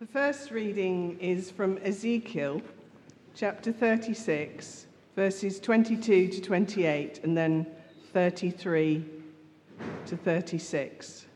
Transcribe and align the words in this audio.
The 0.00 0.06
first 0.06 0.50
reading 0.50 1.16
is 1.20 1.52
from 1.52 1.78
Ezekiel 1.78 2.60
chapter 3.36 3.70
36, 3.70 4.86
verses 5.14 5.60
22 5.60 6.28
to 6.28 6.40
28, 6.40 7.20
and 7.22 7.36
then 7.36 7.64
33 8.12 9.04
to 10.06 10.16
36. 10.16 11.26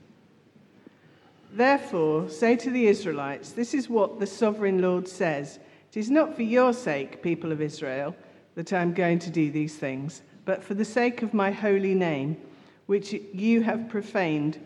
Therefore, 1.52 2.28
say 2.28 2.56
to 2.56 2.70
the 2.70 2.88
Israelites, 2.88 3.52
This 3.52 3.74
is 3.74 3.88
what 3.88 4.18
the 4.18 4.26
sovereign 4.26 4.82
Lord 4.82 5.06
says 5.06 5.60
It 5.92 5.96
is 5.96 6.10
not 6.10 6.34
for 6.34 6.42
your 6.42 6.72
sake, 6.72 7.22
people 7.22 7.52
of 7.52 7.62
Israel, 7.62 8.16
that 8.56 8.72
I 8.72 8.82
am 8.82 8.92
going 8.92 9.20
to 9.20 9.30
do 9.30 9.52
these 9.52 9.76
things, 9.76 10.22
but 10.44 10.64
for 10.64 10.74
the 10.74 10.84
sake 10.84 11.22
of 11.22 11.32
my 11.32 11.52
holy 11.52 11.94
name, 11.94 12.36
which 12.86 13.12
you 13.12 13.62
have 13.62 13.88
profaned 13.88 14.58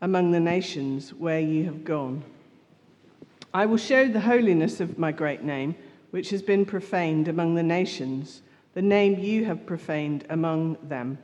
among 0.00 0.30
the 0.30 0.40
nations 0.40 1.12
where 1.12 1.40
you 1.40 1.66
have 1.66 1.84
gone. 1.84 2.24
I 3.54 3.66
will 3.66 3.76
show 3.76 4.08
the 4.08 4.18
holiness 4.18 4.80
of 4.80 4.98
my 4.98 5.12
great 5.12 5.44
name, 5.44 5.76
which 6.10 6.30
has 6.30 6.42
been 6.42 6.66
profaned 6.66 7.28
among 7.28 7.54
the 7.54 7.62
nations, 7.62 8.42
the 8.72 8.82
name 8.82 9.16
you 9.20 9.44
have 9.44 9.64
profaned 9.64 10.24
among 10.28 10.76
them. 10.82 11.18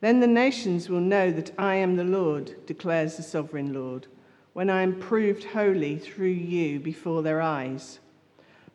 Then 0.00 0.20
the 0.20 0.28
nations 0.28 0.88
will 0.88 1.00
know 1.00 1.32
that 1.32 1.50
I 1.58 1.74
am 1.74 1.96
the 1.96 2.04
Lord, 2.04 2.54
declares 2.66 3.16
the 3.16 3.24
sovereign 3.24 3.74
Lord, 3.74 4.06
when 4.52 4.70
I 4.70 4.82
am 4.82 5.00
proved 5.00 5.42
holy 5.42 5.98
through 5.98 6.28
you 6.28 6.78
before 6.78 7.22
their 7.22 7.42
eyes. 7.42 7.98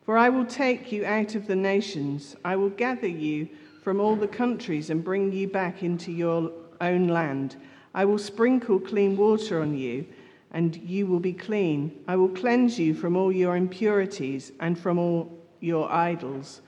For 0.04 0.18
I 0.18 0.28
will 0.28 0.44
take 0.44 0.92
you 0.92 1.06
out 1.06 1.34
of 1.34 1.46
the 1.46 1.56
nations, 1.56 2.36
I 2.44 2.56
will 2.56 2.68
gather 2.68 3.08
you 3.08 3.48
from 3.82 3.98
all 3.98 4.14
the 4.14 4.28
countries 4.28 4.90
and 4.90 5.02
bring 5.02 5.32
you 5.32 5.48
back 5.48 5.82
into 5.82 6.12
your 6.12 6.52
own 6.82 7.08
land. 7.08 7.56
I 7.94 8.04
will 8.04 8.18
sprinkle 8.18 8.78
clean 8.78 9.16
water 9.16 9.62
on 9.62 9.74
you, 9.74 10.04
and 10.52 10.76
you 10.76 11.06
will 11.06 11.20
be 11.20 11.32
clean. 11.32 12.02
I 12.08 12.16
will 12.16 12.28
cleanse 12.28 12.78
you 12.78 12.94
from 12.94 13.16
all 13.16 13.30
your 13.30 13.56
impurities 13.56 14.52
and 14.60 14.78
from 14.78 14.98
all 14.98 15.38
your 15.60 15.90
idols. 15.90 16.62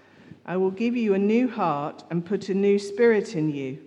I 0.46 0.56
will 0.56 0.70
give 0.70 0.96
you 0.96 1.14
a 1.14 1.18
new 1.18 1.48
heart 1.48 2.04
and 2.10 2.24
put 2.24 2.48
a 2.48 2.54
new 2.54 2.78
spirit 2.78 3.34
in 3.34 3.50
you. 3.50 3.78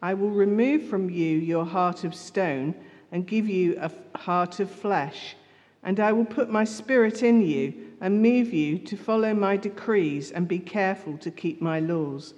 I 0.00 0.14
will 0.14 0.30
remove 0.30 0.84
from 0.84 1.10
you 1.10 1.38
your 1.38 1.64
heart 1.64 2.04
of 2.04 2.14
stone 2.14 2.74
and 3.10 3.26
give 3.26 3.48
you 3.48 3.78
a 3.80 4.18
heart 4.18 4.60
of 4.60 4.70
flesh. 4.70 5.36
And 5.82 6.00
I 6.00 6.12
will 6.12 6.24
put 6.24 6.50
my 6.50 6.64
spirit 6.64 7.22
in 7.22 7.40
you 7.40 7.72
and 8.00 8.22
move 8.22 8.52
you 8.52 8.78
to 8.78 8.96
follow 8.96 9.34
my 9.34 9.56
decrees 9.56 10.30
and 10.30 10.46
be 10.46 10.58
careful 10.58 11.16
to 11.18 11.30
keep 11.30 11.60
my 11.60 11.80
laws. 11.80 12.34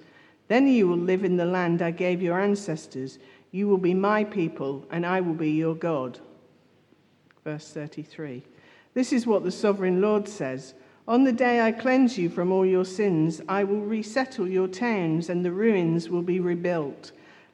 Then 0.47 0.67
you 0.67 0.87
will 0.87 0.97
live 0.97 1.23
in 1.23 1.37
the 1.37 1.45
land 1.45 1.81
I 1.81 1.91
gave 1.91 2.21
your 2.21 2.39
ancestors. 2.39 3.19
You 3.51 3.67
will 3.67 3.77
be 3.77 3.93
my 3.93 4.23
people, 4.23 4.85
and 4.91 5.05
I 5.05 5.21
will 5.21 5.33
be 5.33 5.51
your 5.51 5.75
God. 5.75 6.19
Verse 7.43 7.69
33. 7.69 8.43
This 8.93 9.11
is 9.11 9.25
what 9.25 9.43
the 9.43 9.51
sovereign 9.51 10.01
Lord 10.01 10.27
says. 10.27 10.73
On 11.07 11.23
the 11.23 11.33
day 11.33 11.61
I 11.61 11.71
cleanse 11.71 12.17
you 12.17 12.29
from 12.29 12.51
all 12.51 12.65
your 12.65 12.85
sins, 12.85 13.41
I 13.47 13.63
will 13.63 13.81
resettle 13.81 14.47
your 14.47 14.67
towns, 14.67 15.29
and 15.29 15.43
the 15.43 15.51
ruins 15.51 16.09
will 16.09 16.21
be 16.21 16.39
rebuilt. 16.39 17.11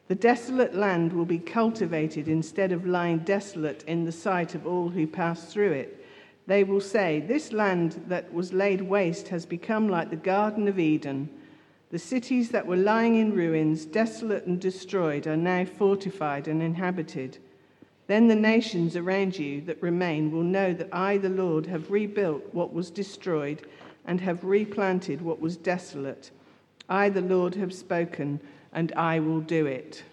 The 0.08 0.16
desolate 0.16 0.76
land 0.76 1.14
will 1.14 1.26
be 1.26 1.40
cultivated 1.40 2.28
instead 2.28 2.72
of 2.72 2.86
lying 2.86 3.20
desolate 3.20 3.84
in 3.84 4.06
the 4.06 4.12
sight 4.12 4.56
of 4.56 4.66
all 4.66 4.90
who 4.90 5.08
pass 5.08 5.52
through 5.52 5.72
it. 5.72 6.06
They 6.48 6.64
will 6.64 6.82
say, 6.82 7.20
This 7.20 7.52
land 7.52 8.04
that 8.08 8.34
was 8.34 8.54
laid 8.54 8.82
waste 8.82 9.28
has 9.30 9.46
become 9.46 9.90
like 9.90 10.10
the 10.10 10.16
Garden 10.16 10.68
of 10.68 10.80
Eden. 10.80 11.30
The 11.90 12.00
cities 12.00 12.50
that 12.52 12.68
were 12.68 12.78
lying 12.78 13.16
in 13.16 13.34
ruins, 13.34 13.86
desolate 13.86 14.46
and 14.46 14.60
destroyed, 14.60 15.28
are 15.28 15.38
now 15.38 15.66
fortified 15.66 16.48
and 16.48 16.62
inhabited. 16.62 17.38
Then 18.08 18.28
the 18.28 18.36
nations 18.36 18.96
around 18.96 19.38
you 19.38 19.62
that 19.62 19.82
remain 19.82 20.32
will 20.32 20.44
know 20.44 20.74
that 20.74 20.90
I, 20.94 21.18
the 21.18 21.30
Lord, 21.30 21.68
have 21.68 21.92
rebuilt 21.92 22.44
what 22.54 22.74
was 22.74 22.90
destroyed 22.90 23.68
and 24.06 24.22
have 24.22 24.46
replanted 24.46 25.22
what 25.22 25.42
was 25.42 25.58
desolate. 25.58 26.32
I, 26.90 27.10
the 27.10 27.22
Lord, 27.22 27.56
have 27.56 27.74
spoken 27.74 28.40
and 28.72 28.94
I 28.94 29.20
will 29.20 29.42
do 29.42 29.66
it. 29.66 30.04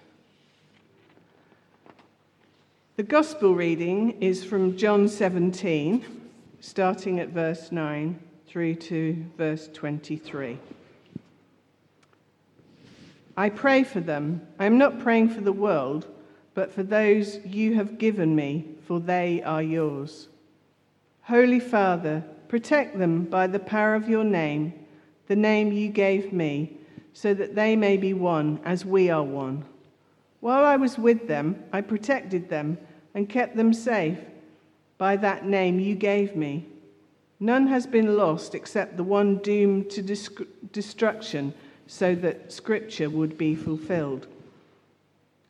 The 2.97 3.05
gospel 3.05 3.55
reading 3.55 4.21
is 4.21 4.45
from 4.45 4.77
John 4.77 5.09
17, 5.09 6.05
starting 6.61 7.21
at 7.21 7.29
verse 7.29 7.71
9 7.71 8.19
through 8.47 8.77
to 8.77 9.25
verse 9.37 9.69
23. 9.73 10.59
I 13.37 13.49
pray 13.49 13.83
for 13.83 14.01
them. 14.01 14.47
I 14.59 14.67
am 14.67 14.79
not 14.79 15.01
praying 15.01 15.31
for 15.31 15.41
the 15.41 15.53
world, 15.53 16.07
but 16.55 16.73
for 16.73 16.83
those 16.83 17.39
you 17.45 17.75
have 17.75 17.99
given 17.99 18.35
me, 18.35 18.65
for 18.87 19.01
they 19.01 19.43
are 19.43 19.63
yours. 19.63 20.29
Holy 21.23 21.61
Father, 21.61 22.25
protect 22.49 22.99
them 22.99 23.25
by 23.25 23.47
the 23.47 23.59
power 23.59 23.95
of 23.95 24.09
your 24.09 24.25
name, 24.25 24.73
the 25.27 25.37
name 25.37 25.73
you 25.73 25.89
gave 25.89 26.33
me 26.33 26.79
so 27.15 27.33
that 27.33 27.55
they 27.55 27.77
may 27.77 27.97
be 27.97 28.13
one 28.13 28.61
as 28.65 28.85
we 28.85 29.09
are 29.09 29.23
one. 29.23 29.65
While 30.41 30.65
I 30.65 30.77
was 30.77 30.99
with 30.99 31.29
them, 31.29 31.63
I 31.73 31.81
protected 31.81 32.51
them 32.51 32.77
and 33.15 33.29
kept 33.29 33.57
them 33.57 33.73
safe 33.73 34.19
by 34.99 35.17
that 35.17 35.47
name 35.47 35.79
you 35.79 35.95
gave 35.95 36.37
me. 36.37 36.67
None 37.41 37.69
has 37.69 37.87
been 37.87 38.17
lost 38.17 38.55
except 38.55 38.97
the 38.97 39.05
one 39.05 39.39
doomed 39.39 39.91
to 39.91 40.03
destruction, 40.73 41.55
so 41.87 42.15
that 42.17 42.53
Scripture 42.53 43.11
would 43.11 43.39
be 43.39 43.55
fulfilled. 43.55 44.27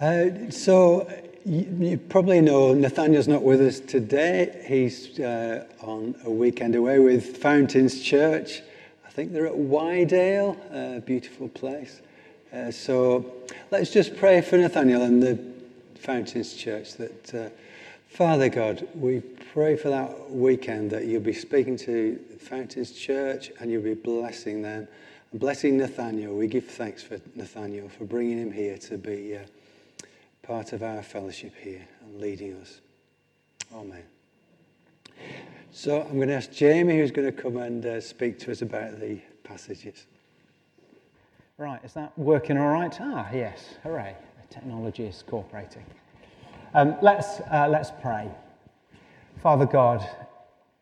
Uh, 0.00 0.48
so, 0.48 1.10
you, 1.44 1.66
you, 1.80 1.98
probably 1.98 2.40
know 2.40 2.72
Nathaniel's 2.72 3.26
not 3.26 3.42
with 3.42 3.60
us 3.60 3.80
today. 3.80 4.64
He's 4.64 5.18
uh, 5.18 5.66
on 5.80 6.14
a 6.24 6.30
weekend 6.30 6.76
away 6.76 7.00
with 7.00 7.38
Fountains 7.38 8.00
Church. 8.00 8.62
I 9.04 9.10
think 9.10 9.32
they're 9.32 9.48
at 9.48 9.56
Wydale, 9.56 10.56
a 10.70 11.00
beautiful 11.00 11.48
place. 11.48 12.00
Uh, 12.52 12.70
so 12.70 13.26
let's 13.72 13.90
just 13.90 14.16
pray 14.16 14.40
for 14.40 14.56
Nathaniel 14.56 15.02
and 15.02 15.20
the 15.20 15.36
Fountains 15.96 16.54
Church 16.54 16.94
that, 16.94 17.34
uh, 17.34 17.48
Father 18.08 18.48
God, 18.48 18.86
we 18.94 19.18
pray 19.52 19.74
for 19.74 19.88
that 19.88 20.30
weekend 20.30 20.92
that 20.92 21.06
you'll 21.06 21.22
be 21.22 21.32
speaking 21.32 21.76
to 21.78 22.20
Fountains 22.38 22.92
Church 22.92 23.50
and 23.58 23.68
you'll 23.68 23.82
be 23.82 23.94
blessing 23.94 24.62
them. 24.62 24.86
Blessing 25.34 25.76
Nathaniel, 25.76 26.36
we 26.36 26.46
give 26.46 26.66
thanks 26.66 27.02
for 27.02 27.18
Nathaniel 27.34 27.88
for 27.88 28.04
bringing 28.04 28.38
him 28.38 28.52
here 28.52 28.78
to 28.78 28.96
be 28.96 29.36
uh, 29.36 29.40
part 30.48 30.72
of 30.72 30.82
our 30.82 31.02
fellowship 31.02 31.52
here 31.62 31.86
and 32.00 32.18
leading 32.22 32.54
us. 32.54 32.80
Amen. 33.74 34.02
So 35.70 36.00
I'm 36.00 36.16
going 36.16 36.28
to 36.28 36.34
ask 36.36 36.50
Jamie, 36.50 36.96
who's 36.96 37.10
going 37.10 37.30
to 37.30 37.42
come 37.42 37.58
and 37.58 37.84
uh, 37.84 38.00
speak 38.00 38.38
to 38.40 38.50
us 38.50 38.62
about 38.62 38.98
the 38.98 39.20
passages. 39.44 40.06
Right, 41.58 41.84
is 41.84 41.92
that 41.92 42.18
working 42.18 42.56
all 42.56 42.68
right? 42.70 42.96
Ah, 42.98 43.28
yes, 43.30 43.74
hooray. 43.82 44.16
The 44.40 44.54
technology 44.54 45.04
is 45.04 45.22
cooperating. 45.26 45.84
Um, 46.72 46.96
let's, 47.02 47.40
uh, 47.52 47.68
let's 47.68 47.90
pray. 48.00 48.30
Father 49.42 49.66
God, 49.66 50.08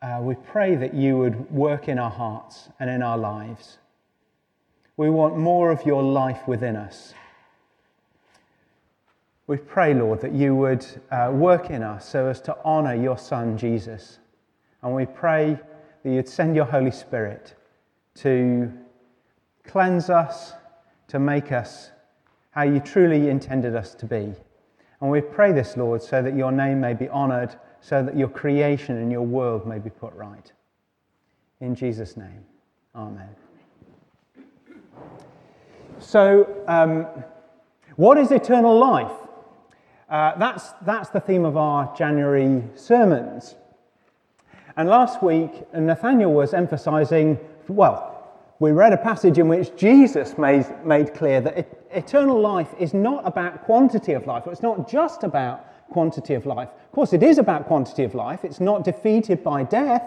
uh, 0.01 0.19
we 0.21 0.35
pray 0.35 0.75
that 0.75 0.93
you 0.93 1.17
would 1.17 1.51
work 1.51 1.89
in 1.89 1.99
our 1.99 2.11
hearts 2.11 2.69
and 2.79 2.89
in 2.89 3.01
our 3.01 3.17
lives. 3.17 3.79
We 4.95 5.09
want 5.09 5.37
more 5.37 5.71
of 5.71 5.85
your 5.85 6.03
life 6.03 6.47
within 6.47 6.77
us. 6.77 7.13
We 9.47 9.55
pray, 9.55 9.93
Lord, 9.93 10.19
that 10.21 10.33
you 10.33 10.55
would 10.55 10.85
uh, 11.09 11.31
work 11.33 11.69
in 11.69 11.81
us 11.81 12.07
so 12.07 12.27
as 12.27 12.41
to 12.41 12.57
honour 12.65 12.95
your 12.95 13.17
Son, 13.17 13.57
Jesus. 13.57 14.19
And 14.83 14.93
we 14.93 15.05
pray 15.05 15.57
that 16.03 16.09
you'd 16.09 16.27
send 16.27 16.53
your 16.53 16.65
Holy 16.65 16.91
Spirit 16.91 17.55
to 18.15 18.71
cleanse 19.63 20.09
us, 20.09 20.51
to 21.07 21.19
make 21.19 21.53
us 21.53 21.91
how 22.51 22.63
you 22.63 22.81
truly 22.81 23.29
intended 23.29 23.73
us 23.73 23.93
to 23.95 24.05
be. 24.05 24.33
And 24.99 25.09
we 25.09 25.21
pray 25.21 25.53
this, 25.53 25.77
Lord, 25.77 26.01
so 26.01 26.21
that 26.21 26.35
your 26.35 26.51
name 26.51 26.81
may 26.81 26.93
be 26.93 27.07
honoured, 27.07 27.55
so 27.79 28.03
that 28.03 28.17
your 28.17 28.29
creation 28.29 28.97
and 28.97 29.11
your 29.11 29.21
world 29.21 29.65
may 29.65 29.79
be 29.79 29.89
put 29.89 30.13
right. 30.13 30.51
In 31.61 31.73
Jesus' 31.73 32.17
name, 32.17 32.43
Amen. 32.95 33.29
So, 35.99 36.63
um, 36.67 37.07
what 37.95 38.17
is 38.17 38.31
eternal 38.31 38.77
life? 38.77 39.26
Uh, 40.09 40.37
that's, 40.37 40.71
that's 40.83 41.09
the 41.09 41.19
theme 41.19 41.43
of 41.43 41.57
our 41.57 41.93
January 41.95 42.63
sermons. 42.75 43.55
And 44.77 44.87
last 44.87 45.21
week, 45.21 45.51
Nathaniel 45.73 46.33
was 46.33 46.53
emphasizing, 46.53 47.37
well, 47.67 48.13
we 48.59 48.71
read 48.71 48.93
a 48.93 48.97
passage 48.97 49.37
in 49.37 49.47
which 49.47 49.75
Jesus 49.75 50.37
made, 50.37 50.65
made 50.85 51.13
clear 51.13 51.41
that 51.41 51.67
eternal 51.91 52.39
life 52.39 52.69
is 52.79 52.93
not 52.93 53.27
about 53.27 53.63
quantity 53.65 54.13
of 54.13 54.25
life. 54.25 54.43
It's 54.47 54.63
not 54.63 54.89
just 54.89 55.23
about 55.23 55.65
quantity 55.89 56.33
of 56.35 56.45
life. 56.45 56.69
Of 56.69 56.91
course, 56.91 57.13
it 57.13 57.21
is 57.21 57.37
about 57.37 57.65
quantity 57.65 58.03
of 58.03 58.15
life. 58.15 58.45
It's 58.45 58.59
not 58.59 58.83
defeated 58.83 59.43
by 59.43 59.63
death, 59.63 60.03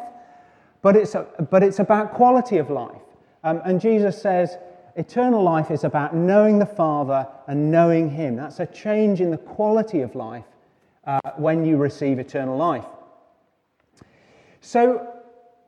but 0.83 0.97
it's, 0.97 1.15
a, 1.15 1.27
but 1.51 1.63
it's 1.63 1.79
about 1.79 2.15
quality 2.15 2.59
of 2.59 2.71
life. 2.71 3.03
Um, 3.45 3.61
and 3.65 3.81
Jesus 3.81 4.21
says, 4.21 4.57
eternal 4.97 5.43
life 5.43 5.71
is 5.71 5.85
about 5.85 6.15
knowing 6.15 6.59
the 6.59 6.67
Father 6.67 7.27
and 7.47 7.71
knowing 7.71 8.11
Him. 8.11 8.37
That's 8.37 8.61
a 8.61 8.67
change 8.67 9.21
in 9.21 9.31
the 9.31 9.39
quality 9.39 10.01
of 10.01 10.15
life 10.15 10.45
uh, 11.05 11.21
when 11.37 11.65
you 11.65 11.77
receive 11.77 12.19
eternal 12.19 12.57
life. 12.57 12.85
So, 14.61 15.15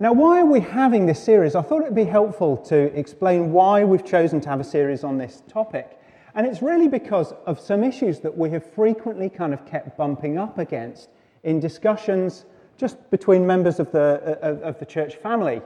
now, 0.01 0.13
why 0.13 0.41
are 0.41 0.47
we 0.47 0.61
having 0.61 1.07
this 1.07 1.23
series? 1.23 1.55
I 1.55 1.63
thought 1.63 1.83
it'd 1.83 1.95
be 1.95 2.05
helpful 2.05 2.57
to 2.69 2.77
explain 2.99 3.53
why 3.53 3.85
we've 3.85 4.05
chosen 4.05 4.41
to 4.41 4.49
have 4.49 4.59
a 4.59 4.65
series 4.65 5.05
on 5.05 5.17
this 5.17 5.45
topic. 5.49 6.01
And 6.35 6.47
it's 6.47 6.63
really 6.63 6.89
because 6.89 7.35
of 7.47 7.61
some 7.61 7.85
issues 7.85 8.21
that 8.21 8.37
we 8.37 8.51
have 8.51 8.65
frequently 8.75 9.29
kind 9.29 9.55
of 9.55 9.65
kept 9.65 9.97
bumping 9.97 10.39
up 10.39 10.59
against 10.59 11.11
in 11.45 11.61
discussions 11.61 12.47
just 12.77 13.11
between 13.11 13.47
members 13.47 13.79
of 13.79 13.93
the, 13.93 14.39
of, 14.43 14.63
of 14.63 14.79
the 14.79 14.87
church 14.87 15.17
family. 15.17 15.63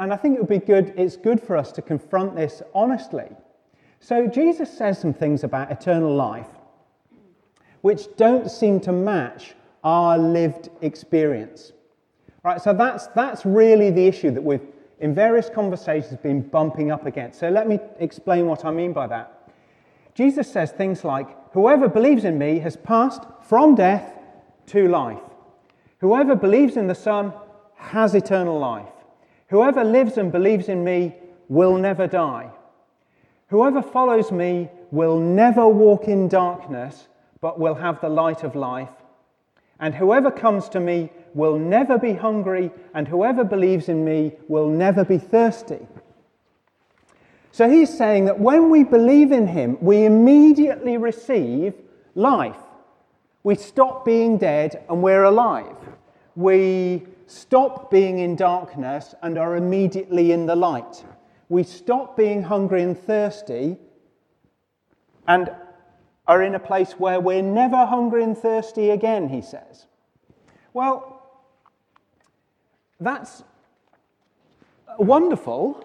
And 0.00 0.14
I 0.14 0.16
think 0.16 0.36
it 0.36 0.40
would 0.40 0.48
be 0.48 0.58
good, 0.58 0.94
it's 0.96 1.16
good 1.16 1.42
for 1.42 1.58
us 1.58 1.72
to 1.72 1.82
confront 1.82 2.34
this 2.34 2.62
honestly. 2.74 3.28
So, 4.00 4.26
Jesus 4.26 4.72
says 4.72 4.98
some 4.98 5.12
things 5.12 5.44
about 5.44 5.70
eternal 5.70 6.14
life 6.14 6.48
which 7.82 8.14
don't 8.16 8.50
seem 8.50 8.80
to 8.80 8.92
match 8.92 9.54
our 9.84 10.18
lived 10.18 10.70
experience. 10.80 11.72
Right, 12.42 12.60
so 12.60 12.72
that's, 12.72 13.08
that's 13.08 13.44
really 13.44 13.90
the 13.90 14.06
issue 14.06 14.30
that 14.30 14.42
we've, 14.42 14.66
in 15.00 15.14
various 15.14 15.50
conversations, 15.50 16.18
been 16.18 16.40
bumping 16.40 16.90
up 16.90 17.04
against. 17.04 17.38
So 17.38 17.50
let 17.50 17.68
me 17.68 17.78
explain 17.98 18.46
what 18.46 18.64
I 18.64 18.70
mean 18.70 18.94
by 18.94 19.06
that. 19.06 19.50
Jesus 20.14 20.50
says 20.50 20.72
things 20.72 21.04
like, 21.04 21.28
Whoever 21.52 21.88
believes 21.88 22.24
in 22.24 22.38
me 22.38 22.58
has 22.60 22.76
passed 22.76 23.22
from 23.42 23.74
death 23.74 24.18
to 24.68 24.88
life. 24.88 25.20
Whoever 25.98 26.34
believes 26.34 26.78
in 26.78 26.86
the 26.86 26.94
Son 26.94 27.34
has 27.76 28.14
eternal 28.14 28.58
life. 28.58 28.86
Whoever 29.50 29.84
lives 29.84 30.16
and 30.16 30.30
believes 30.30 30.68
in 30.68 30.84
me 30.84 31.16
will 31.48 31.76
never 31.76 32.06
die. 32.06 32.50
Whoever 33.48 33.82
follows 33.82 34.30
me 34.30 34.70
will 34.92 35.18
never 35.18 35.66
walk 35.66 36.06
in 36.06 36.28
darkness, 36.28 37.08
but 37.40 37.58
will 37.58 37.74
have 37.74 38.00
the 38.00 38.08
light 38.08 38.44
of 38.44 38.54
life. 38.54 38.88
And 39.80 39.92
whoever 39.92 40.30
comes 40.30 40.68
to 40.70 40.80
me 40.80 41.10
will 41.34 41.58
never 41.58 41.98
be 41.98 42.12
hungry, 42.12 42.70
and 42.94 43.08
whoever 43.08 43.42
believes 43.42 43.88
in 43.88 44.04
me 44.04 44.34
will 44.46 44.68
never 44.68 45.04
be 45.04 45.18
thirsty. 45.18 45.84
So 47.50 47.68
he's 47.68 47.96
saying 47.96 48.26
that 48.26 48.38
when 48.38 48.70
we 48.70 48.84
believe 48.84 49.32
in 49.32 49.48
him, 49.48 49.78
we 49.80 50.04
immediately 50.04 50.96
receive 50.96 51.74
life. 52.14 52.56
We 53.42 53.56
stop 53.56 54.04
being 54.04 54.38
dead 54.38 54.84
and 54.88 55.02
we're 55.02 55.24
alive. 55.24 55.76
We 56.36 57.06
stop 57.30 57.90
being 57.90 58.18
in 58.18 58.34
darkness 58.34 59.14
and 59.22 59.38
are 59.38 59.56
immediately 59.56 60.32
in 60.32 60.46
the 60.46 60.56
light. 60.56 61.04
We 61.48 61.62
stop 61.62 62.16
being 62.16 62.42
hungry 62.42 62.82
and 62.82 62.98
thirsty 62.98 63.76
and 65.28 65.50
are 66.26 66.42
in 66.42 66.54
a 66.54 66.60
place 66.60 66.92
where 66.92 67.20
we're 67.20 67.42
never 67.42 67.86
hungry 67.86 68.24
and 68.24 68.36
thirsty 68.36 68.90
again, 68.90 69.28
he 69.28 69.42
says. 69.42 69.86
Well, 70.72 71.22
that's 72.98 73.42
wonderful, 74.98 75.84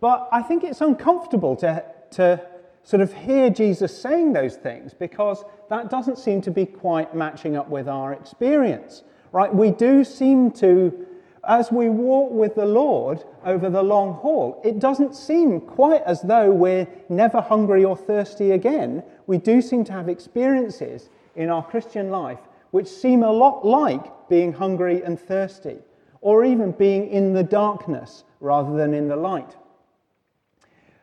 but 0.00 0.28
I 0.32 0.42
think 0.42 0.64
it's 0.64 0.80
uncomfortable 0.80 1.56
to, 1.56 1.84
to 2.12 2.40
sort 2.84 3.00
of 3.00 3.12
hear 3.12 3.50
Jesus 3.50 3.96
saying 3.96 4.32
those 4.32 4.56
things 4.56 4.94
because 4.94 5.44
that 5.68 5.90
doesn't 5.90 6.18
seem 6.18 6.40
to 6.42 6.50
be 6.50 6.66
quite 6.66 7.14
matching 7.14 7.56
up 7.56 7.68
with 7.68 7.88
our 7.88 8.12
experience, 8.12 9.02
right? 9.34 9.52
We 9.52 9.72
do 9.72 10.04
seem 10.04 10.52
to, 10.52 11.06
as 11.46 11.72
we 11.72 11.88
walk 11.88 12.30
with 12.30 12.54
the 12.54 12.66
Lord 12.66 13.24
over 13.44 13.68
the 13.68 13.82
long 13.82 14.14
haul, 14.14 14.62
it 14.64 14.78
doesn't 14.78 15.16
seem 15.16 15.60
quite 15.60 16.02
as 16.04 16.22
though 16.22 16.52
we're 16.52 16.86
never 17.08 17.40
hungry 17.40 17.84
or 17.84 17.96
thirsty 17.96 18.52
again. 18.52 19.02
We 19.26 19.38
do 19.38 19.60
seem 19.60 19.82
to 19.86 19.92
have 19.92 20.08
experiences 20.08 21.10
in 21.34 21.50
our 21.50 21.64
Christian 21.64 22.10
life 22.10 22.38
which 22.70 22.86
seem 22.86 23.24
a 23.24 23.30
lot 23.30 23.66
like 23.66 24.28
being 24.28 24.52
hungry 24.52 25.02
and 25.02 25.18
thirsty 25.18 25.78
or 26.20 26.44
even 26.44 26.70
being 26.70 27.08
in 27.08 27.32
the 27.32 27.42
darkness 27.42 28.22
rather 28.38 28.76
than 28.76 28.94
in 28.94 29.08
the 29.08 29.16
light. 29.16 29.56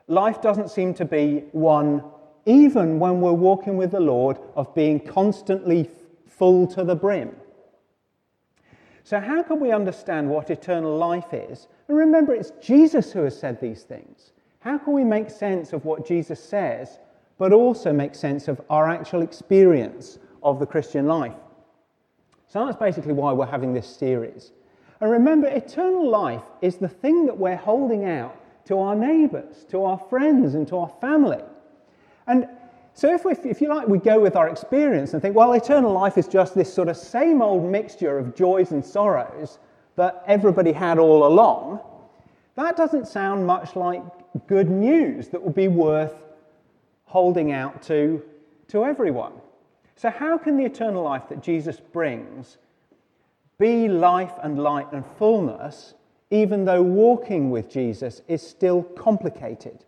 Life 0.07 0.41
doesn't 0.41 0.69
seem 0.69 0.93
to 0.95 1.05
be 1.05 1.43
one, 1.51 2.01
even 2.45 2.97
when 2.97 3.19
we're 3.19 3.33
walking 3.33 3.75
with 3.75 3.91
the 3.91 3.99
Lord, 3.99 4.37
of 4.55 4.73
being 4.73 5.01
constantly 5.01 5.89
full 6.27 6.65
to 6.67 6.85
the 6.85 6.95
brim. 6.95 7.35
So, 9.03 9.19
how 9.19 9.41
can 9.43 9.59
we 9.59 9.71
understand 9.71 10.29
what 10.29 10.49
eternal 10.49 10.95
life 10.95 11.33
is? 11.33 11.67
And 11.87 11.97
remember, 11.97 12.33
it's 12.33 12.51
Jesus 12.61 13.11
who 13.11 13.23
has 13.23 13.37
said 13.37 13.59
these 13.59 13.83
things. 13.83 14.31
How 14.59 14.77
can 14.77 14.93
we 14.93 15.03
make 15.03 15.29
sense 15.29 15.73
of 15.73 15.85
what 15.85 16.05
Jesus 16.05 16.43
says, 16.43 16.99
but 17.37 17.51
also 17.51 17.91
make 17.91 18.13
sense 18.13 18.47
of 18.47 18.61
our 18.69 18.87
actual 18.89 19.23
experience 19.23 20.19
of 20.43 20.59
the 20.59 20.67
Christian 20.67 21.07
life? 21.07 21.33
So, 22.47 22.65
that's 22.65 22.77
basically 22.77 23.13
why 23.13 23.33
we're 23.33 23.45
having 23.45 23.73
this 23.73 23.87
series. 23.87 24.51
And 24.99 25.09
remember, 25.09 25.47
eternal 25.47 26.07
life 26.07 26.43
is 26.61 26.77
the 26.77 26.87
thing 26.87 27.25
that 27.25 27.37
we're 27.37 27.55
holding 27.55 28.05
out 28.05 28.37
to 28.65 28.77
our 28.77 28.95
neighbours, 28.95 29.65
to 29.69 29.83
our 29.83 29.97
friends, 29.97 30.53
and 30.53 30.67
to 30.67 30.77
our 30.77 30.93
family. 31.01 31.41
And 32.27 32.47
so, 32.93 33.13
if, 33.13 33.23
we, 33.25 33.33
if 33.49 33.61
you 33.61 33.69
like, 33.69 33.87
we 33.87 33.99
go 33.99 34.19
with 34.19 34.35
our 34.35 34.49
experience 34.49 35.13
and 35.13 35.21
think, 35.21 35.35
well, 35.35 35.53
eternal 35.53 35.93
life 35.93 36.17
is 36.17 36.27
just 36.27 36.53
this 36.55 36.73
sort 36.73 36.87
of 36.87 36.97
same 36.97 37.41
old 37.41 37.69
mixture 37.69 38.17
of 38.17 38.35
joys 38.35 38.71
and 38.71 38.83
sorrows 38.85 39.59
that 39.95 40.23
everybody 40.27 40.71
had 40.71 40.99
all 40.99 41.25
along, 41.25 41.79
that 42.55 42.75
doesn't 42.75 43.07
sound 43.07 43.45
much 43.45 43.75
like 43.75 44.03
good 44.47 44.69
news 44.69 45.29
that 45.29 45.41
would 45.41 45.55
be 45.55 45.67
worth 45.67 46.25
holding 47.05 47.51
out 47.51 47.81
to, 47.83 48.21
to 48.67 48.85
everyone. 48.85 49.33
So, 49.95 50.09
how 50.09 50.37
can 50.37 50.57
the 50.57 50.65
eternal 50.65 51.03
life 51.03 51.29
that 51.29 51.41
Jesus 51.41 51.79
brings 51.79 52.57
be 53.61 53.87
life 53.87 54.33
and 54.41 54.57
light 54.57 54.91
and 54.91 55.05
fullness, 55.19 55.93
even 56.31 56.65
though 56.65 56.81
walking 56.81 57.51
with 57.51 57.69
Jesus 57.69 58.23
is 58.27 58.41
still 58.41 58.81
complicated. 58.81 59.85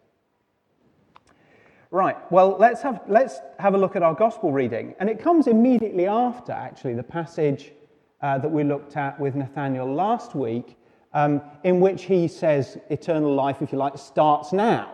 Right, 1.94 2.18
well, 2.32 2.58
let's 2.58 2.82
have, 2.82 3.02
let's 3.08 3.40
have 3.60 3.76
a 3.76 3.78
look 3.78 3.96
at 3.96 4.02
our 4.02 4.16
gospel 4.16 4.52
reading. 4.52 4.96
And 5.00 5.12
it 5.12 5.20
comes 5.20 5.46
immediately 5.46 6.08
after, 6.08 6.52
actually, 6.52 6.96
the 6.96 7.04
passage 7.04 7.72
uh, 8.20 8.40
that 8.40 8.50
we 8.50 8.64
looked 8.64 8.98
at 8.98 9.20
with 9.20 9.36
Nathaniel 9.36 9.94
last 9.94 10.34
week, 10.34 10.76
um, 11.14 11.40
in 11.64 11.80
which 11.80 12.06
he 12.06 12.28
says 12.28 12.80
eternal 12.90 13.32
life, 13.32 13.62
if 13.62 13.72
you 13.72 13.78
like, 13.78 13.96
starts 14.00 14.52
now. 14.52 14.92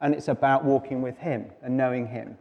And 0.00 0.12
it's 0.12 0.26
about 0.26 0.64
walking 0.64 1.02
with 1.02 1.16
him 1.18 1.52
and 1.62 1.76
knowing 1.76 2.08
him. 2.08 2.36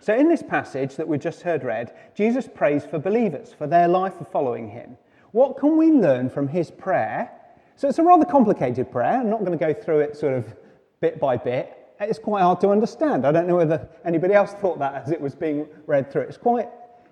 So, 0.00 0.14
in 0.14 0.30
this 0.30 0.42
passage 0.42 0.96
that 0.96 1.06
we 1.06 1.18
just 1.18 1.42
heard 1.42 1.62
read, 1.62 1.94
Jesus 2.14 2.48
prays 2.48 2.86
for 2.86 2.98
believers, 2.98 3.52
for 3.52 3.66
their 3.66 3.86
life 3.86 4.18
of 4.18 4.28
following 4.28 4.70
him. 4.70 4.96
What 5.32 5.58
can 5.58 5.76
we 5.76 5.92
learn 5.92 6.30
from 6.30 6.48
his 6.48 6.70
prayer? 6.70 7.30
So 7.76 7.86
it's 7.86 7.98
a 7.98 8.02
rather 8.02 8.24
complicated 8.24 8.90
prayer. 8.90 9.20
I'm 9.20 9.28
not 9.28 9.40
going 9.44 9.58
to 9.58 9.62
go 9.62 9.74
through 9.74 10.00
it 10.00 10.16
sort 10.16 10.32
of 10.32 10.56
bit 11.02 11.20
by 11.20 11.36
bit. 11.36 11.83
It's 12.00 12.18
quite 12.18 12.42
hard 12.42 12.60
to 12.60 12.68
understand. 12.70 13.26
I 13.26 13.32
don't 13.32 13.46
know 13.46 13.56
whether 13.56 13.88
anybody 14.04 14.34
else 14.34 14.52
thought 14.54 14.78
that 14.80 14.94
as 14.94 15.10
it 15.10 15.20
was 15.20 15.34
being 15.34 15.66
read 15.86 16.10
through. 16.10 16.22
It's 16.22 16.36
quite 16.36 16.68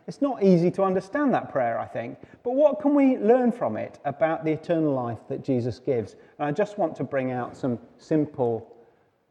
it's 0.07 0.21
not 0.21 0.43
easy 0.43 0.71
to 0.73 0.83
understand 0.83 1.33
that 1.35 1.51
prayer, 1.53 1.79
I 1.79 1.87
think. 1.87 2.19
But 2.43 2.55
what 2.55 2.81
can 2.81 2.95
we 2.95 3.17
learn 3.19 3.53
from 3.53 3.77
it 3.77 3.99
about 4.05 4.45
the 4.45 4.51
eternal 4.53 4.93
life 4.93 5.21
that 5.29 5.45
Jesus 5.45 5.79
gives? 5.79 6.17
And 6.39 6.49
I 6.49 6.53
just 6.53 6.77
want 6.77 6.97
to 6.97 7.05
bring 7.05 7.31
out 7.31 7.57
some 7.57 7.79
simple 7.99 8.75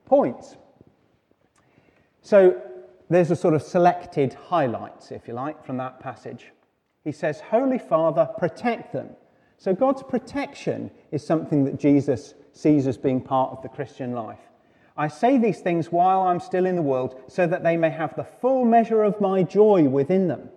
points. 0.05 0.55
So 2.21 2.61
there's 3.09 3.31
a 3.31 3.35
sort 3.35 3.53
of 3.53 3.61
selected 3.61 4.33
highlights, 4.33 5.11
if 5.11 5.27
you 5.27 5.33
like, 5.33 5.63
from 5.65 5.77
that 5.77 5.99
passage. 5.99 6.51
He 7.03 7.11
says, 7.11 7.41
Holy 7.41 7.79
Father, 7.79 8.29
protect 8.37 8.93
them. 8.93 9.09
So 9.57 9.73
God's 9.73 10.03
protection 10.03 10.89
is 11.11 11.25
something 11.25 11.65
that 11.65 11.77
Jesus 11.77 12.33
sees 12.53 12.87
as 12.87 12.97
being 12.97 13.19
part 13.19 13.51
of 13.51 13.61
the 13.61 13.69
Christian 13.69 14.13
life. 14.13 14.39
I 14.97 15.07
say 15.07 15.37
these 15.37 15.59
things 15.59 15.91
while 15.91 16.21
I'm 16.21 16.39
still 16.39 16.65
in 16.65 16.75
the 16.75 16.81
world, 16.81 17.21
so 17.27 17.47
that 17.47 17.63
they 17.63 17.77
may 17.77 17.89
have 17.89 18.15
the 18.15 18.23
full 18.23 18.65
measure 18.65 19.03
of 19.03 19.19
my 19.21 19.43
joy 19.43 19.83
within 19.83 20.27
them. 20.27 20.49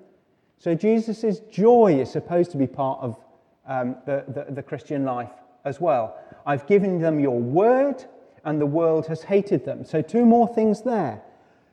So 0.59 0.75
Jesus' 0.75 1.41
joy 1.50 2.00
is 2.00 2.11
supposed 2.11 2.50
to 2.53 2.57
be 2.57 2.67
part 2.67 3.00
of 3.00 3.19
um, 3.67 3.97
the, 4.07 4.25
the, 4.29 4.53
the 4.55 4.62
Christian 4.62 5.05
life 5.05 5.31
as 5.64 5.81
well. 5.81 6.19
I've 6.47 6.67
given 6.67 7.00
them 7.00 7.19
your 7.19 7.38
word, 7.38 8.05
and 8.45 8.61
the 8.61 8.67
world 8.67 9.07
has 9.07 9.23
hated 9.23 9.64
them. 9.64 9.85
So, 9.85 10.03
two 10.03 10.26
more 10.26 10.49
things 10.49 10.83
there 10.83 11.23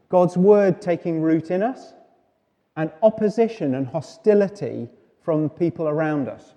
God's 0.10 0.38
word 0.38 0.82
taking 0.82 1.22
root 1.22 1.52
in 1.52 1.64
us, 1.64 1.94
and 2.76 2.92
opposition 3.02 3.76
and 3.76 3.88
hostility 3.88 4.90
from 5.22 5.50
people 5.50 5.88
around 5.88 6.30
us. 6.30 6.54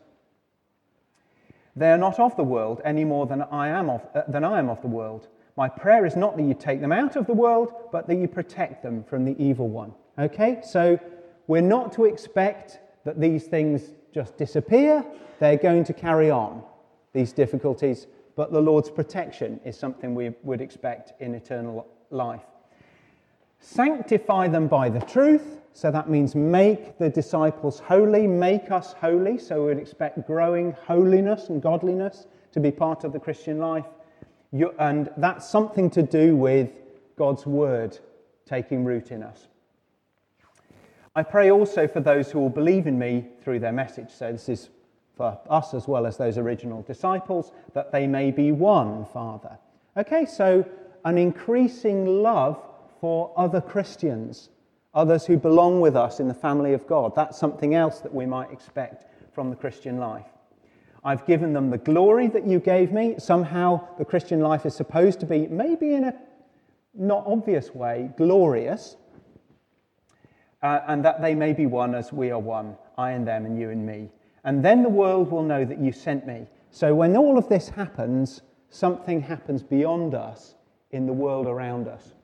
They 1.77 1.91
are 1.91 1.99
not 1.99 2.21
of 2.21 2.37
the 2.37 2.45
world 2.45 2.81
any 2.85 3.05
more 3.05 3.27
than 3.27 3.43
I 3.43 3.69
am 3.69 3.91
of, 3.91 4.07
uh, 4.15 4.23
than 4.29 4.45
I 4.45 4.59
am 4.61 4.69
of 4.69 4.81
the 4.81 4.89
world. 4.89 5.29
My 5.57 5.69
prayer 5.69 6.05
is 6.05 6.17
not 6.17 6.37
that 6.37 6.43
you 6.43 6.55
take 6.55 6.81
them 6.81 6.93
out 6.93 7.17
of 7.17 7.27
the 7.27 7.33
world, 7.33 7.73
but 7.93 8.09
that 8.09 8.17
you 8.17 8.27
protect 8.27 8.83
them 8.83 9.05
from 9.05 9.25
the 9.25 9.37
evil 9.43 9.69
one. 9.69 9.93
Okay? 10.19 10.61
So 10.65 10.99
we're 11.47 11.61
not 11.61 11.93
to 11.93 12.05
expect 12.07 12.81
that 13.05 13.21
these 13.21 13.45
things 13.45 13.93
just 14.13 14.37
disappear. 14.37 15.05
They're 15.39 15.57
going 15.57 15.85
to 15.85 15.93
carry 15.93 16.31
on, 16.31 16.63
these 17.13 17.33
difficulties, 17.33 18.07
but 18.37 18.53
the 18.53 18.61
Lord's 18.61 18.91
protection 18.91 19.61
is 19.65 19.79
something 19.79 20.15
we 20.15 20.33
would 20.43 20.61
expect 20.61 21.21
in 21.21 21.35
eternal 21.35 21.87
life. 22.11 22.43
Sanctify 23.61 24.49
them 24.49 24.67
by 24.67 24.89
the 24.89 25.01
truth. 25.01 25.59
So 25.73 25.91
that 25.91 26.09
means 26.09 26.35
make 26.35 26.99
the 26.99 27.09
disciples 27.09 27.81
holy, 27.81 28.27
make 28.27 28.71
us 28.71 28.95
holy. 29.01 29.39
So 29.39 29.67
we'd 29.67 29.79
expect 29.79 30.27
growing 30.27 30.73
holiness 30.87 31.49
and 31.49 31.63
godliness 31.63 32.27
to 32.53 32.61
be 32.61 32.71
part 32.71 33.05
of 33.05 33.13
the 33.13 33.19
Christian 33.19 33.59
life. 33.59 33.87
And 34.79 35.11
that's 35.17 35.49
something 35.49 35.91
to 35.91 36.03
do 36.03 36.37
with 36.37 36.71
God's 37.17 37.45
word 37.45 37.99
taking 38.47 38.85
root 38.85 39.11
in 39.11 39.23
us. 39.23 39.49
I 41.17 41.23
pray 41.23 41.51
also 41.51 41.87
for 41.87 42.01
those 42.01 42.31
who 42.31 42.41
will 42.41 42.51
believe 42.51 42.87
in 42.87 42.99
me 42.99 43.27
through 43.43 43.61
their 43.61 43.73
message. 43.73 44.11
So 44.11 44.33
this 44.33 44.49
is 44.49 44.69
for 45.17 45.39
us 45.49 45.75
as 45.75 45.87
well 45.87 46.07
as 46.07 46.17
those 46.17 46.39
original 46.39 46.83
disciples, 46.83 47.53
that 47.73 47.93
they 47.93 48.07
may 48.07 48.31
be 48.31 48.51
one, 48.51 49.05
Father. 49.07 49.59
Okay, 49.97 50.27
so 50.27 50.65
an 51.05 51.19
increasing 51.19 52.05
love 52.07 52.61
for 53.01 53.33
other 53.37 53.61
Christians, 53.61 54.51
others 54.93 55.27
who 55.27 55.37
belong 55.37 55.81
with 55.81 55.97
us 55.97 56.19
in 56.19 56.27
the 56.27 56.35
family 56.35 56.73
of 56.73 56.87
God. 56.87 57.15
That's 57.15 57.39
something 57.39 57.75
else 57.75 58.01
that 58.01 58.13
we 58.13 58.27
might 58.27 58.51
expect 58.51 59.07
from 59.33 59.51
the 59.51 59.57
Christian 59.57 59.99
life. 59.99 60.27
I've 61.05 61.27
given 61.27 61.53
them 61.53 61.71
the 61.71 61.79
glory 61.79 62.29
that 62.29 62.47
you 62.47 62.61
gave 62.61 62.93
me. 62.93 63.17
Somehow 63.19 63.87
the 63.99 64.05
Christian 64.05 64.41
life 64.41 64.65
is 64.65 64.75
supposed 64.75 65.21
to 65.21 65.27
be, 65.27 65.47
maybe 65.47 65.95
in 65.95 66.05
a 66.05 66.15
not 66.95 67.25
obvious 67.27 67.75
way, 67.75 68.11
glorious 68.17 68.97
uh, 70.65 70.81
and 70.89 71.05
that 71.05 71.21
they 71.21 71.35
may 71.35 71.53
be 71.53 71.67
one 71.67 71.95
as 71.95 72.11
we 72.11 72.31
are 72.31 72.39
one, 72.39 72.75
I 72.97 73.11
and 73.11 73.29
them, 73.29 73.45
and 73.45 73.61
you 73.61 73.69
and 73.69 73.85
me. 73.85 74.09
And 74.45 74.65
then 74.65 74.83
the 74.83 74.89
world 74.89 75.31
will 75.31 75.43
know 75.43 75.63
that 75.63 75.79
you 75.79 75.93
sent 75.93 76.27
me. 76.27 76.47
So 76.71 76.95
when 76.95 77.15
all 77.19 77.37
of 77.37 77.51
this 77.51 77.69
happens, 77.69 78.41
something 78.71 79.21
happens 79.21 79.63
beyond 79.63 80.15
us 80.15 80.55
in 80.91 81.05
the 81.07 81.13
world 81.13 81.47
around 81.47 81.87
us. 81.87 82.15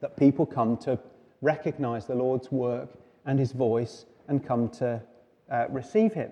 That 0.00 0.16
people 0.16 0.46
come 0.46 0.78
to 0.78 0.98
recognize 1.42 2.06
the 2.06 2.14
Lord's 2.14 2.50
work 2.50 2.88
and 3.26 3.38
his 3.38 3.52
voice 3.52 4.06
and 4.28 4.44
come 4.44 4.70
to 4.70 5.02
uh, 5.50 5.66
receive 5.68 6.14
him. 6.14 6.30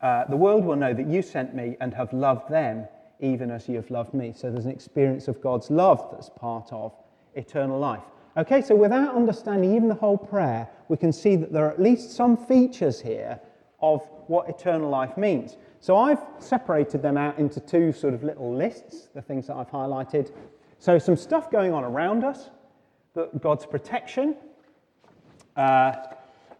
Uh, 0.00 0.24
the 0.26 0.36
world 0.36 0.64
will 0.64 0.76
know 0.76 0.92
that 0.92 1.06
you 1.06 1.22
sent 1.22 1.54
me 1.54 1.76
and 1.80 1.94
have 1.94 2.12
loved 2.12 2.50
them 2.50 2.86
even 3.20 3.50
as 3.50 3.68
you 3.68 3.76
have 3.76 3.90
loved 3.90 4.12
me. 4.14 4.32
So 4.36 4.50
there's 4.50 4.66
an 4.66 4.70
experience 4.70 5.28
of 5.28 5.40
God's 5.40 5.70
love 5.70 6.08
that's 6.12 6.28
part 6.30 6.68
of 6.72 6.92
eternal 7.34 7.78
life. 7.78 8.02
Okay, 8.36 8.60
so 8.60 8.74
without 8.74 9.14
understanding 9.14 9.74
even 9.74 9.88
the 9.88 9.94
whole 9.94 10.18
prayer, 10.18 10.68
we 10.88 10.96
can 10.96 11.12
see 11.12 11.36
that 11.36 11.52
there 11.52 11.64
are 11.66 11.70
at 11.70 11.80
least 11.80 12.10
some 12.10 12.36
features 12.36 13.00
here 13.00 13.40
of 13.80 14.02
what 14.26 14.48
eternal 14.48 14.90
life 14.90 15.16
means. 15.16 15.56
So 15.80 15.96
I've 15.96 16.22
separated 16.38 17.02
them 17.02 17.16
out 17.16 17.38
into 17.38 17.60
two 17.60 17.92
sort 17.92 18.14
of 18.14 18.24
little 18.24 18.52
lists, 18.54 19.08
the 19.14 19.22
things 19.22 19.46
that 19.46 19.54
I've 19.54 19.70
highlighted. 19.70 20.32
So 20.78 20.98
some 20.98 21.16
stuff 21.16 21.50
going 21.50 21.72
on 21.72 21.84
around 21.84 22.24
us, 22.24 22.50
God's 23.40 23.66
protection, 23.66 24.36
uh, 25.56 25.92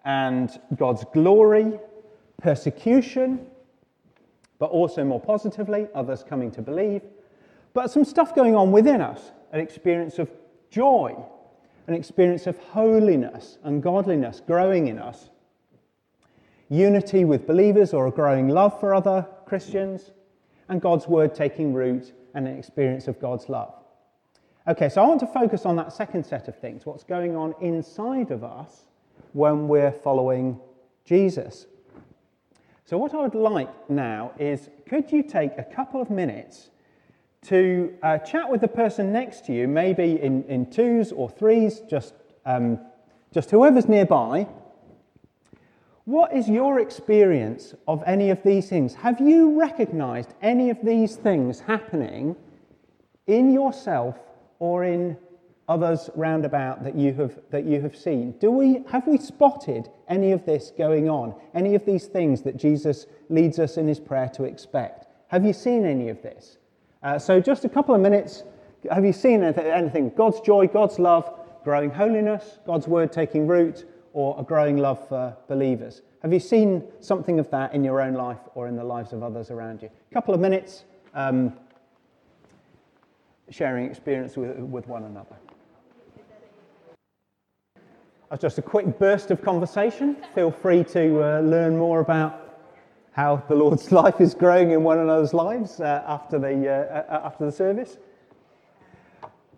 and 0.04 0.60
God's 0.76 1.04
glory, 1.12 1.80
persecution, 2.44 3.44
but 4.60 4.66
also 4.66 5.02
more 5.02 5.20
positively, 5.20 5.88
others 5.96 6.22
coming 6.22 6.52
to 6.52 6.62
believe. 6.62 7.02
But 7.72 7.90
some 7.90 8.04
stuff 8.04 8.36
going 8.36 8.54
on 8.54 8.70
within 8.70 9.00
us, 9.00 9.32
an 9.50 9.58
experience 9.58 10.20
of 10.20 10.30
joy 10.70 11.16
an 11.86 11.94
experience 11.94 12.46
of 12.46 12.58
holiness 12.58 13.58
and 13.62 13.82
godliness 13.82 14.40
growing 14.46 14.88
in 14.88 14.98
us, 14.98 15.30
unity 16.70 17.24
with 17.24 17.46
believers 17.46 17.92
or 17.92 18.06
a 18.06 18.10
growing 18.10 18.48
love 18.48 18.78
for 18.80 18.94
other 18.94 19.26
Christians, 19.44 20.12
and 20.68 20.80
God's 20.80 21.06
word 21.06 21.34
taking 21.34 21.74
root 21.74 22.12
and 22.34 22.48
an 22.48 22.58
experience 22.58 23.06
of 23.06 23.20
God's 23.20 23.48
love. 23.50 23.74
Okay, 24.66 24.88
so 24.88 25.02
I 25.02 25.06
want 25.06 25.20
to 25.20 25.26
focus 25.26 25.66
on 25.66 25.76
that 25.76 25.92
second 25.92 26.24
set 26.24 26.48
of 26.48 26.58
things 26.58 26.86
what's 26.86 27.04
going 27.04 27.36
on 27.36 27.54
inside 27.60 28.30
of 28.30 28.42
us 28.42 28.86
when 29.34 29.68
we're 29.68 29.92
following 29.92 30.58
Jesus. 31.04 31.66
So, 32.86 32.98
what 32.98 33.14
I 33.14 33.22
would 33.22 33.34
like 33.34 33.88
now 33.88 34.32
is 34.38 34.68
could 34.86 35.10
you 35.10 35.22
take 35.22 35.52
a 35.56 35.64
couple 35.64 36.02
of 36.02 36.10
minutes 36.10 36.68
to 37.44 37.94
uh, 38.02 38.18
chat 38.18 38.50
with 38.50 38.60
the 38.60 38.68
person 38.68 39.10
next 39.10 39.46
to 39.46 39.54
you, 39.54 39.66
maybe 39.68 40.20
in, 40.20 40.44
in 40.44 40.70
twos 40.70 41.10
or 41.12 41.30
threes, 41.30 41.80
just, 41.88 42.14
um, 42.44 42.78
just 43.32 43.50
whoever's 43.50 43.88
nearby. 43.88 44.46
What 46.04 46.34
is 46.34 46.48
your 46.48 46.80
experience 46.80 47.74
of 47.88 48.02
any 48.06 48.28
of 48.28 48.42
these 48.42 48.68
things? 48.68 48.94
Have 48.94 49.20
you 49.20 49.58
recognized 49.58 50.34
any 50.42 50.68
of 50.68 50.78
these 50.82 51.16
things 51.16 51.60
happening 51.60 52.36
in 53.26 53.50
yourself 53.50 54.18
or 54.58 54.84
in 54.84 55.16
others 55.68 56.10
round 56.14 56.44
about 56.44 56.84
that 56.84 56.94
you 56.94 57.12
have, 57.14 57.38
that 57.50 57.64
you 57.64 57.80
have 57.80 57.96
seen? 57.96 58.32
Do 58.32 58.50
we, 58.50 58.82
have 58.90 59.06
we 59.06 59.18
spotted 59.18 59.88
any 60.08 60.32
of 60.32 60.44
this 60.44 60.72
going 60.76 61.08
on? 61.08 61.34
Any 61.54 61.74
of 61.74 61.84
these 61.84 62.06
things 62.06 62.42
that 62.42 62.56
Jesus 62.56 63.06
leads 63.28 63.58
us 63.58 63.76
in 63.76 63.88
his 63.88 64.00
prayer 64.00 64.28
to 64.34 64.44
expect? 64.44 65.06
Have 65.28 65.44
you 65.44 65.52
seen 65.52 65.84
any 65.84 66.08
of 66.08 66.22
this? 66.22 66.58
Uh, 67.02 67.18
so, 67.18 67.40
just 67.40 67.64
a 67.64 67.68
couple 67.68 67.94
of 67.94 68.00
minutes. 68.00 68.44
Have 68.90 69.04
you 69.04 69.12
seen 69.12 69.42
anything? 69.42 70.10
God's 70.10 70.40
joy, 70.40 70.66
God's 70.66 70.98
love, 70.98 71.30
growing 71.64 71.90
holiness, 71.90 72.58
God's 72.66 72.86
word 72.86 73.12
taking 73.12 73.46
root, 73.46 73.86
or 74.12 74.36
a 74.38 74.42
growing 74.42 74.76
love 74.76 75.08
for 75.08 75.36
believers? 75.48 76.02
Have 76.22 76.32
you 76.32 76.40
seen 76.40 76.82
something 77.00 77.38
of 77.38 77.50
that 77.50 77.74
in 77.74 77.84
your 77.84 78.00
own 78.00 78.14
life 78.14 78.38
or 78.54 78.68
in 78.68 78.76
the 78.76 78.84
lives 78.84 79.12
of 79.12 79.22
others 79.22 79.50
around 79.50 79.82
you? 79.82 79.90
A 80.10 80.14
couple 80.14 80.32
of 80.32 80.40
minutes 80.40 80.84
um, 81.14 81.52
sharing 83.50 83.86
experience 83.86 84.36
with, 84.36 84.56
with 84.58 84.86
one 84.86 85.04
another. 85.04 85.36
Just 88.40 88.58
a 88.58 88.62
quick 88.62 88.98
burst 88.98 89.30
of 89.30 89.42
conversation. 89.42 90.16
Feel 90.34 90.50
free 90.50 90.82
to 90.84 91.22
uh, 91.22 91.40
learn 91.40 91.76
more 91.78 92.00
about 92.00 92.58
how 93.12 93.36
the 93.48 93.54
Lord's 93.54 93.92
life 93.92 94.20
is 94.20 94.34
growing 94.34 94.72
in 94.72 94.82
one 94.82 94.98
another's 94.98 95.32
lives 95.32 95.80
uh, 95.80 96.02
after, 96.06 96.40
the, 96.40 96.68
uh, 96.68 97.14
uh, 97.14 97.26
after 97.26 97.46
the 97.46 97.52
service. 97.52 97.96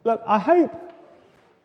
Look, 0.05 0.23
I 0.27 0.39
hope, 0.39 0.93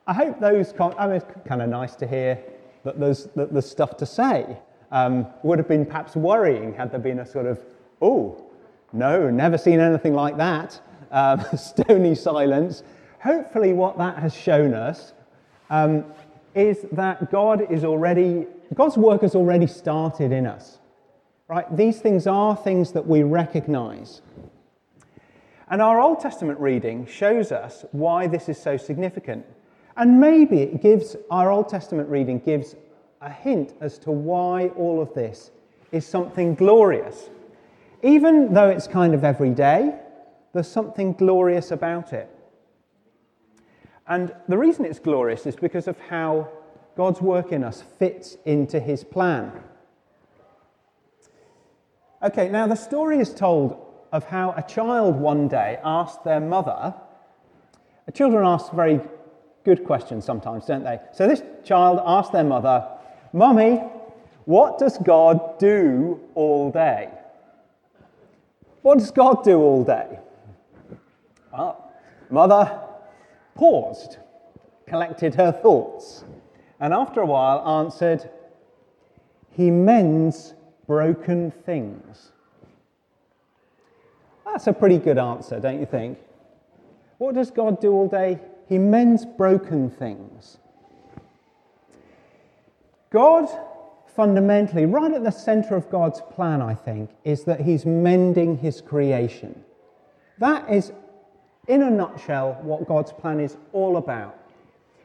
I 0.08 0.14
hope 0.14 0.40
those, 0.40 0.74
I 0.80 1.08
mean, 1.08 1.16
it's 1.18 1.26
kind 1.46 1.62
of 1.62 1.70
nice 1.70 1.96
to 1.96 2.08
hear 2.08 2.40
that 2.86 2.98
there's, 2.98 3.26
that 3.36 3.52
there's 3.52 3.70
stuff 3.70 3.98
to 3.98 4.06
say. 4.06 4.58
Um, 4.92 5.28
would 5.44 5.60
have 5.60 5.68
been 5.68 5.86
perhaps 5.86 6.16
worrying 6.16 6.74
had 6.74 6.92
there 6.92 7.00
been 7.00 7.20
a 7.20 7.26
sort 7.26 7.46
of, 7.46 7.60
oh, 8.02 8.42
no, 8.94 9.30
never 9.30 9.58
seen 9.58 9.82
anything 9.82 10.14
like 10.14 10.38
that, 10.38 10.80
um, 11.12 11.44
stony 11.58 12.16
silence. 12.16 12.84
Hopefully, 13.20 13.74
what 13.74 13.98
that 13.98 14.18
has 14.18 14.34
shown 14.34 14.74
us 14.74 15.14
um, 15.72 16.04
is 16.56 16.86
that 16.92 17.32
God 17.32 17.72
is 17.72 17.84
already, 17.84 18.48
God's 18.74 18.98
work 18.98 19.22
has 19.22 19.36
already 19.36 19.68
started 19.68 20.32
in 20.32 20.46
us. 20.46 20.80
Right? 21.48 21.66
These 21.76 22.00
things 22.00 22.28
are 22.28 22.56
things 22.56 22.94
that 22.94 23.06
we 23.06 23.24
recognize. 23.24 24.22
And 25.70 25.82
our 25.82 26.00
Old 26.00 26.20
Testament 26.20 26.60
reading 26.60 27.06
shows 27.06 27.52
us 27.52 27.86
why 27.92 28.28
this 28.28 28.50
is 28.50 28.62
so 28.62 28.78
significant. 28.78 29.46
And 29.98 30.20
maybe 30.20 30.62
it 30.62 30.82
gives, 30.82 31.16
our 31.30 31.52
Old 31.52 31.70
Testament 31.70 32.10
reading 32.10 32.40
gives 32.40 32.76
a 33.22 33.30
hint 33.30 33.74
as 33.82 33.98
to 34.00 34.12
why 34.12 34.68
all 34.70 35.02
of 35.02 35.14
this 35.14 35.52
is 35.92 36.06
something 36.06 36.56
glorious. 36.56 37.30
Even 38.02 38.54
though 38.54 38.70
it's 38.70 38.88
kind 38.88 39.14
of 39.14 39.24
everyday, 39.24 39.94
there's 40.54 40.68
something 40.68 41.14
glorious 41.14 41.72
about 41.72 42.14
it. 42.14 42.30
And 44.12 44.36
the 44.50 44.58
reason 44.58 44.84
it's 44.84 45.00
glorious 45.00 45.46
is 45.46 45.56
because 45.56 45.88
of 45.88 45.98
how 45.98 46.50
God's 46.98 47.22
work 47.22 47.54
in 47.54 47.64
us 47.64 47.82
fits 47.98 48.36
into 48.44 48.78
his 48.78 49.06
plan. 49.06 49.54
Okay, 52.22 52.50
now 52.50 52.68
the 52.68 52.76
story 52.76 53.20
is 53.20 53.34
told 53.34 53.80
of 54.12 54.26
how 54.26 54.54
a 54.58 54.64
child 54.64 55.16
one 55.16 55.48
day 55.48 55.80
asked 55.86 56.26
their 56.26 56.42
mother, 56.42 56.94
children 58.14 58.46
ask 58.46 58.74
very 58.74 59.00
good 59.64 59.86
questions 59.86 60.26
sometimes, 60.26 60.66
don't 60.66 60.84
they? 60.84 61.00
So 61.14 61.26
this 61.26 61.42
child 61.64 62.02
asked 62.06 62.34
their 62.34 62.44
mother, 62.44 62.86
Mummy, 63.32 63.78
what 64.44 64.78
does 64.78 64.98
God 64.98 65.58
do 65.58 66.20
all 66.36 66.70
day? 66.70 67.08
What 68.82 69.00
does 69.00 69.12
God 69.12 69.46
do 69.46 69.58
all 69.58 69.86
day? 69.86 70.20
Well, 71.54 71.94
mother 72.30 72.78
paused, 73.62 74.18
collected 74.88 75.36
her 75.36 75.52
thoughts, 75.52 76.26
and 76.80 76.96
after 76.96 77.22
a 77.22 77.26
while 77.28 77.60
answered, 77.84 78.28
He 79.52 79.70
mends 79.70 80.56
broken 80.88 81.52
things. 81.52 82.32
That's 84.44 84.66
a 84.66 84.74
pretty 84.74 84.98
good 84.98 85.20
answer, 85.20 85.60
don't 85.60 85.80
you 85.80 85.86
think? 85.86 86.18
What 87.20 87.36
does 87.36 87.52
God 87.52 87.80
do 87.80 87.92
all 87.92 88.08
day? 88.08 88.40
He 88.68 88.80
mends 88.80 89.26
broken 89.26 89.92
things. 89.92 90.58
God, 93.12 93.48
fundamentally, 94.16 94.88
right 94.88 95.14
at 95.14 95.24
the 95.24 95.30
center 95.30 95.76
of 95.76 95.88
God's 95.92 96.20
plan, 96.32 96.64
I 96.64 96.74
think, 96.74 97.12
is 97.24 97.44
that 97.44 97.62
He's 97.62 97.86
mending 97.86 98.58
His 98.58 98.82
creation. 98.82 99.64
That 100.40 100.68
is, 100.68 100.92
in 101.72 101.84
a 101.84 101.90
nutshell, 101.90 102.60
what 102.64 102.86
God's 102.86 103.14
plan 103.14 103.40
is 103.40 103.56
all 103.72 103.96
about. 103.96 104.38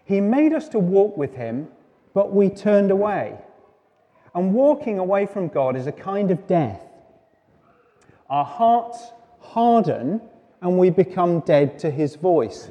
He 0.04 0.20
made 0.20 0.52
us 0.52 0.68
to 0.70 0.80
walk 0.80 1.16
with 1.16 1.32
Him, 1.32 1.68
but 2.12 2.34
we 2.34 2.50
turned 2.50 2.90
away. 2.90 3.38
And 4.34 4.52
walking 4.52 4.98
away 4.98 5.26
from 5.26 5.46
God 5.46 5.76
is 5.76 5.86
a 5.86 5.92
kind 5.92 6.32
of 6.32 6.46
death. 6.48 6.84
Our 8.28 8.44
hearts 8.44 9.12
harden 9.38 10.20
and 10.60 10.76
we 10.76 10.90
become 10.90 11.40
dead 11.40 11.78
to 11.78 11.90
His 11.90 12.16
voice. 12.16 12.68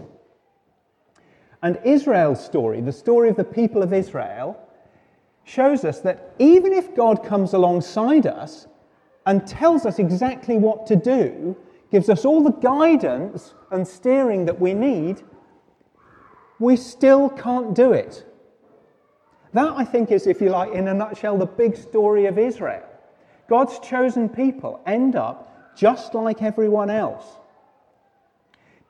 And 1.63 1.79
Israel's 1.85 2.43
story, 2.43 2.81
the 2.81 2.91
story 2.91 3.29
of 3.29 3.37
the 3.37 3.45
people 3.45 3.81
of 3.81 3.93
Israel, 3.93 4.59
shows 5.45 5.85
us 5.85 6.01
that 6.01 6.35
even 6.37 6.73
if 6.73 6.93
God 6.95 7.23
comes 7.23 7.53
alongside 7.53 8.27
us 8.27 8.67
and 9.25 9.47
tells 9.47 9.85
us 9.85 9.99
exactly 9.99 10.57
what 10.57 10.85
to 10.87 10.97
do, 10.97 11.55
gives 11.95 12.09
us 12.09 12.25
all 12.25 12.43
the 12.43 12.51
guidance 12.51 13.53
and 13.71 13.87
steering 13.87 14.47
that 14.47 14.59
we 14.59 14.73
need, 14.73 15.23
we 16.59 16.75
still 16.75 17.29
can't 17.29 17.73
do 17.73 17.93
it. 17.93 18.25
That, 19.53 19.71
I 19.77 19.85
think, 19.85 20.11
is, 20.11 20.27
if 20.27 20.41
you 20.41 20.49
like, 20.49 20.73
in 20.73 20.89
a 20.89 20.93
nutshell, 20.93 21.37
the 21.37 21.45
big 21.45 21.77
story 21.77 22.25
of 22.25 22.37
Israel. 22.37 22.83
God's 23.47 23.79
chosen 23.79 24.27
people 24.27 24.81
end 24.85 25.15
up 25.15 25.73
just 25.77 26.13
like 26.13 26.41
everyone 26.41 26.89
else. 26.89 27.23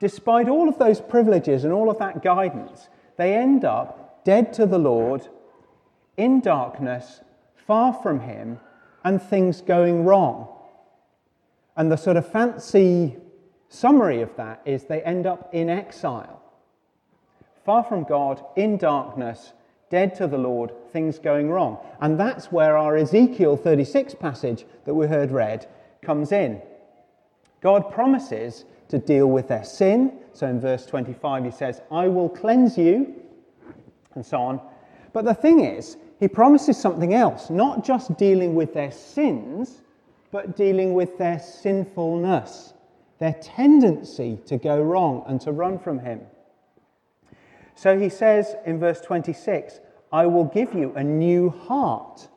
Despite 0.00 0.48
all 0.48 0.68
of 0.68 0.76
those 0.80 1.00
privileges 1.00 1.62
and 1.62 1.72
all 1.72 1.88
of 1.88 2.00
that 2.00 2.24
guidance, 2.24 2.88
they 3.18 3.36
end 3.36 3.64
up 3.64 4.24
dead 4.24 4.52
to 4.54 4.66
the 4.66 4.80
Lord, 4.80 5.28
in 6.16 6.40
darkness, 6.40 7.20
far 7.68 7.92
from 7.92 8.18
Him, 8.18 8.58
and 9.04 9.22
things 9.22 9.60
going 9.60 10.04
wrong. 10.04 10.55
And 11.76 11.92
the 11.92 11.96
sort 11.96 12.16
of 12.16 12.30
fancy 12.30 13.16
summary 13.68 14.22
of 14.22 14.34
that 14.36 14.62
is 14.64 14.84
they 14.84 15.02
end 15.02 15.26
up 15.26 15.50
in 15.52 15.68
exile, 15.68 16.42
far 17.64 17.84
from 17.84 18.04
God, 18.04 18.42
in 18.56 18.78
darkness, 18.78 19.52
dead 19.90 20.14
to 20.16 20.26
the 20.26 20.38
Lord, 20.38 20.72
things 20.92 21.18
going 21.18 21.50
wrong. 21.50 21.78
And 22.00 22.18
that's 22.18 22.50
where 22.50 22.76
our 22.76 22.96
Ezekiel 22.96 23.56
36 23.56 24.14
passage 24.14 24.64
that 24.84 24.94
we 24.94 25.06
heard 25.06 25.30
read 25.30 25.68
comes 26.02 26.32
in. 26.32 26.62
God 27.60 27.90
promises 27.90 28.64
to 28.88 28.98
deal 28.98 29.26
with 29.26 29.48
their 29.48 29.64
sin. 29.64 30.18
So 30.32 30.46
in 30.46 30.60
verse 30.60 30.86
25, 30.86 31.44
he 31.44 31.50
says, 31.50 31.80
I 31.90 32.08
will 32.08 32.28
cleanse 32.28 32.78
you, 32.78 33.14
and 34.14 34.24
so 34.24 34.38
on. 34.38 34.60
But 35.12 35.24
the 35.24 35.34
thing 35.34 35.60
is, 35.60 35.96
he 36.20 36.28
promises 36.28 36.78
something 36.78 37.14
else, 37.14 37.50
not 37.50 37.84
just 37.84 38.16
dealing 38.16 38.54
with 38.54 38.72
their 38.72 38.90
sins, 38.90 39.82
but 40.30 40.56
dealing 40.56 40.94
with 40.94 41.18
their 41.18 41.38
sinfulness, 41.38 42.74
their 43.18 43.34
tendency 43.34 44.38
to 44.46 44.56
go 44.56 44.80
wrong 44.80 45.24
and 45.26 45.40
to 45.40 45.52
run 45.52 45.78
from 45.78 45.98
him. 45.98 46.20
So 47.74 47.98
he 47.98 48.08
says 48.08 48.56
in 48.64 48.78
verse 48.78 49.00
26, 49.00 49.80
I 50.12 50.26
will 50.26 50.44
give 50.44 50.74
you 50.74 50.92
a 50.94 51.04
new 51.04 51.50
heart, 51.50 52.28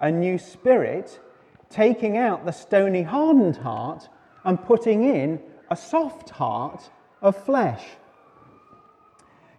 a 0.00 0.10
new 0.10 0.38
spirit, 0.38 1.20
taking 1.68 2.16
out 2.16 2.44
the 2.44 2.52
stony, 2.52 3.02
hardened 3.02 3.56
heart 3.56 4.08
and 4.44 4.62
putting 4.62 5.04
in 5.04 5.40
a 5.70 5.76
soft 5.76 6.30
heart 6.30 6.90
of 7.20 7.36
flesh. 7.44 7.84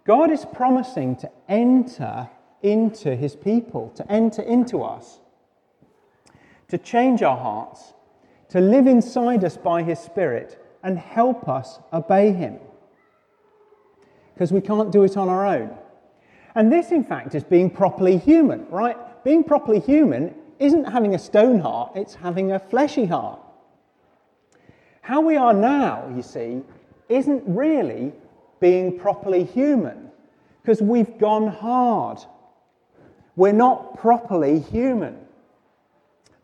God 0.06 0.32
is 0.32 0.46
promising 0.46 1.16
to 1.18 1.32
enter 1.48 2.30
into 2.62 3.16
his 3.16 3.36
people, 3.36 3.90
to 3.96 4.12
enter 4.12 4.42
into 4.42 4.82
us, 4.82 5.20
to 6.74 6.80
change 6.80 7.22
our 7.22 7.38
hearts, 7.38 7.94
to 8.50 8.60
live 8.60 8.88
inside 8.88 9.44
us 9.44 9.58
by 9.58 9.84
his 9.84 10.00
Spirit 10.00 10.60
and 10.82 10.98
help 10.98 11.48
us 11.48 11.80
obey 11.94 12.34
him. 12.34 12.58
Because 14.34 14.52
we 14.52 14.60
can't 14.60 14.92
do 14.92 15.04
it 15.04 15.16
on 15.16 15.30
our 15.30 15.46
own. 15.46 15.70
And 16.56 16.72
this, 16.72 16.90
in 16.90 17.04
fact, 17.04 17.36
is 17.36 17.44
being 17.44 17.70
properly 17.70 18.18
human, 18.18 18.66
right? 18.70 18.98
Being 19.24 19.44
properly 19.44 19.82
human 19.82 20.34
isn't 20.58 20.86
having 20.86 21.14
a 21.14 21.20
stone 21.20 21.60
heart, 21.60 21.92
it's 21.94 22.16
having 22.16 22.52
a 22.52 22.58
fleshy 22.58 23.06
heart. 23.06 23.40
How 25.02 25.22
we 25.22 25.38
are 25.38 25.54
now, 25.54 26.12
you 26.16 26.24
see, 26.24 26.64
isn't 27.08 27.44
really 27.46 28.14
being 28.60 28.98
properly 28.98 29.44
human 29.44 30.10
because 30.64 30.82
we've 30.82 31.20
gone 31.20 31.46
hard. 31.50 32.18
We're 33.36 33.52
not 33.52 34.00
properly 34.00 34.60
human. 34.60 35.20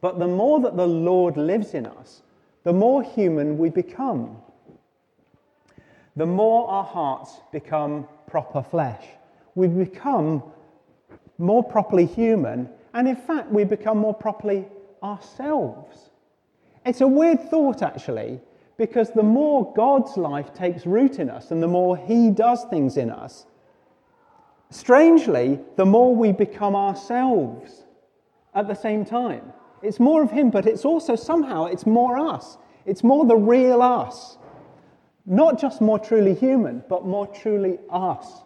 But 0.01 0.19
the 0.19 0.27
more 0.27 0.59
that 0.61 0.77
the 0.77 0.87
Lord 0.87 1.37
lives 1.37 1.73
in 1.73 1.85
us, 1.85 2.21
the 2.63 2.73
more 2.73 3.03
human 3.03 3.57
we 3.57 3.69
become. 3.69 4.37
The 6.15 6.25
more 6.25 6.69
our 6.69 6.83
hearts 6.83 7.39
become 7.51 8.07
proper 8.27 8.63
flesh. 8.63 9.05
We 9.55 9.67
become 9.67 10.43
more 11.37 11.63
properly 11.63 12.05
human, 12.05 12.69
and 12.93 13.07
in 13.07 13.15
fact, 13.15 13.51
we 13.51 13.63
become 13.63 13.97
more 13.97 14.13
properly 14.13 14.67
ourselves. 15.01 16.09
It's 16.85 17.01
a 17.01 17.07
weird 17.07 17.49
thought, 17.49 17.81
actually, 17.81 18.39
because 18.77 19.11
the 19.11 19.23
more 19.23 19.73
God's 19.73 20.17
life 20.17 20.53
takes 20.53 20.85
root 20.85 21.19
in 21.19 21.29
us 21.29 21.51
and 21.51 21.61
the 21.61 21.67
more 21.67 21.97
He 21.97 22.29
does 22.29 22.65
things 22.65 22.97
in 22.97 23.09
us, 23.09 23.45
strangely, 24.69 25.59
the 25.75 25.85
more 25.85 26.15
we 26.15 26.31
become 26.31 26.75
ourselves 26.75 27.85
at 28.53 28.67
the 28.67 28.75
same 28.75 29.05
time. 29.05 29.53
It's 29.81 29.99
more 29.99 30.21
of 30.21 30.31
Him, 30.31 30.49
but 30.49 30.65
it's 30.65 30.85
also 30.85 31.15
somehow 31.15 31.65
it's 31.65 31.85
more 31.85 32.17
us. 32.17 32.57
It's 32.85 33.03
more 33.03 33.25
the 33.25 33.35
real 33.35 33.81
us. 33.81 34.37
Not 35.25 35.59
just 35.59 35.81
more 35.81 35.99
truly 35.99 36.33
human, 36.33 36.83
but 36.89 37.05
more 37.05 37.27
truly 37.27 37.77
us. 37.89 38.43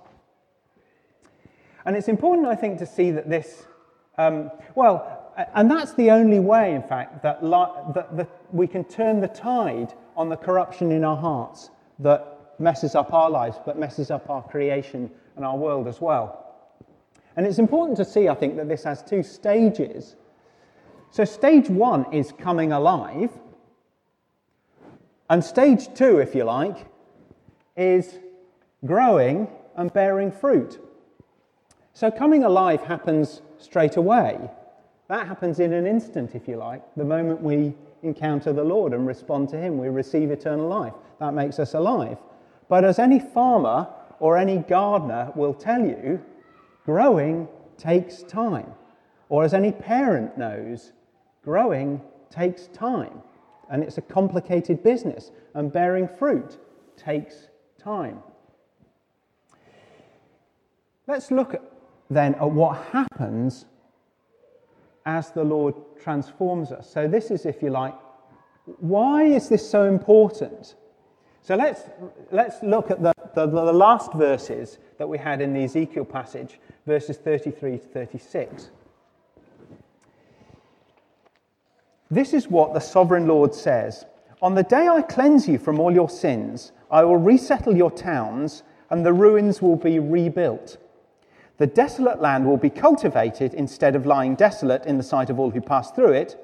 And 1.86 1.96
it's 1.96 2.08
important, 2.08 2.48
I 2.48 2.56
think, 2.56 2.80
to 2.80 2.86
see 2.86 3.12
that 3.12 3.30
this, 3.30 3.66
um, 4.18 4.52
well, 4.76 5.34
and 5.56 5.70
that's 5.70 5.94
the 5.94 6.12
only 6.12 6.40
way, 6.40 6.76
in 6.76 6.84
fact, 6.84 7.24
that, 7.24 7.42
that, 7.42 8.18
that 8.18 8.30
we 8.52 8.68
can 8.68 8.84
turn 8.84 9.20
the 9.20 9.28
tide 9.28 9.94
on 10.16 10.30
the 10.30 10.38
corruption 10.38 10.92
in 10.92 11.04
our 11.04 11.18
hearts 11.18 11.72
that 12.00 12.40
messes 12.60 12.96
up 12.96 13.14
our 13.14 13.30
lives, 13.30 13.58
but 13.66 13.78
messes 13.78 14.12
up 14.12 14.30
our 14.30 14.44
creation 14.44 15.10
and 15.36 15.44
our 15.44 15.58
world 15.58 15.88
as 15.88 16.00
well. 16.00 16.40
And 17.36 17.46
it's 17.48 17.60
important 17.60 17.98
to 17.98 18.06
see, 18.06 18.30
I 18.30 18.36
think, 18.36 18.56
that 18.58 18.70
this 18.70 18.84
has 18.84 19.02
two 19.02 19.24
stages. 19.24 20.16
So, 21.14 21.26
stage 21.26 21.70
one 21.70 22.12
is 22.12 22.32
coming 22.32 22.72
alive, 22.72 23.30
and 25.30 25.44
stage 25.44 25.94
two, 25.94 26.18
if 26.18 26.34
you 26.34 26.44
like, 26.44 26.88
is 27.78 28.18
growing 28.84 29.48
and 29.76 29.94
bearing 29.94 30.32
fruit. 30.32 30.80
So, 31.94 32.10
coming 32.10 32.44
alive 32.44 32.82
happens 32.82 33.44
straight 33.60 33.96
away. 33.96 34.40
That 35.08 35.28
happens 35.28 35.60
in 35.60 35.72
an 35.72 35.86
instant, 35.86 36.34
if 36.34 36.48
you 36.48 36.56
like, 36.56 36.82
the 36.98 37.06
moment 37.06 37.44
we 37.44 37.76
encounter 38.02 38.52
the 38.52 38.64
Lord 38.64 38.92
and 38.92 39.06
respond 39.06 39.50
to 39.50 39.58
Him. 39.60 39.78
We 39.78 39.90
receive 39.90 40.32
eternal 40.32 40.68
life. 40.68 40.94
That 41.20 41.36
makes 41.36 41.60
us 41.60 41.76
alive. 41.76 42.18
But 42.70 42.86
as 42.86 42.98
any 42.98 43.20
farmer 43.20 43.88
or 44.20 44.36
any 44.36 44.58
gardener 44.58 45.32
will 45.36 45.54
tell 45.54 45.86
you, 45.86 46.26
growing 46.88 47.48
takes 47.78 48.24
time. 48.24 48.74
Or 49.30 49.44
as 49.44 49.54
any 49.54 49.72
parent 49.72 50.40
knows, 50.40 50.92
growing 51.44 52.02
takes 52.30 52.68
time. 52.68 53.22
And 53.70 53.84
it's 53.84 53.98
a 53.98 54.02
complicated 54.02 54.84
business, 54.84 55.32
and 55.54 55.72
bearing 55.72 56.08
fruit 56.08 56.58
takes 56.98 57.48
time. 57.78 58.20
Let's 61.08 61.32
look 61.32 61.56
then 62.10 62.36
at 62.36 62.50
what 62.50 62.78
happens 62.92 63.66
as 65.06 65.32
the 65.32 65.44
Lord 65.44 65.76
transforms 66.02 66.72
us. 66.72 66.90
So, 66.90 67.08
this 67.08 67.32
is, 67.32 67.46
if 67.46 67.62
you 67.62 67.70
like, 67.70 67.96
why 68.80 69.24
is 69.24 69.50
this 69.50 69.68
so 69.68 69.86
important? 69.86 70.76
So, 71.42 71.56
let's, 71.56 71.82
let's 72.32 72.64
look 72.64 72.90
at 72.90 73.02
the, 73.02 73.14
the, 73.36 73.48
the 73.48 73.74
last 73.74 74.14
verses 74.14 74.78
that 74.98 75.08
we 75.08 75.18
had 75.18 75.42
in 75.42 75.54
the 75.54 75.64
Ezekiel 75.64 76.06
passage, 76.06 76.60
verses 76.86 77.18
33 77.18 77.80
to 77.80 77.86
36. 77.86 78.70
This 82.14 82.36
is 82.36 82.48
what 82.48 82.76
the 82.76 82.80
sovereign 82.80 83.28
Lord 83.28 83.56
says 83.56 84.06
On 84.40 84.54
the 84.54 84.62
day 84.62 84.88
I 84.88 85.02
cleanse 85.02 85.48
you 85.48 85.58
from 85.58 85.80
all 85.80 85.92
your 85.92 86.10
sins, 86.10 86.72
I 86.92 87.04
will 87.04 87.18
resettle 87.18 87.76
your 87.76 87.90
towns, 87.90 88.62
and 88.92 89.04
the 89.04 89.12
ruins 89.12 89.64
will 89.64 89.76
be 89.76 89.98
rebuilt. 89.98 90.78
The 91.58 91.66
desolate 91.66 92.22
land 92.22 92.46
will 92.46 92.58
be 92.58 92.70
cultivated 92.70 93.56
instead 93.56 93.96
of 93.96 94.06
lying 94.06 94.36
desolate 94.36 94.86
in 94.86 94.98
the 94.98 95.04
sight 95.04 95.32
of 95.32 95.40
all 95.40 95.50
who 95.50 95.60
pass 95.60 95.90
through 95.90 96.12
it. 96.12 96.38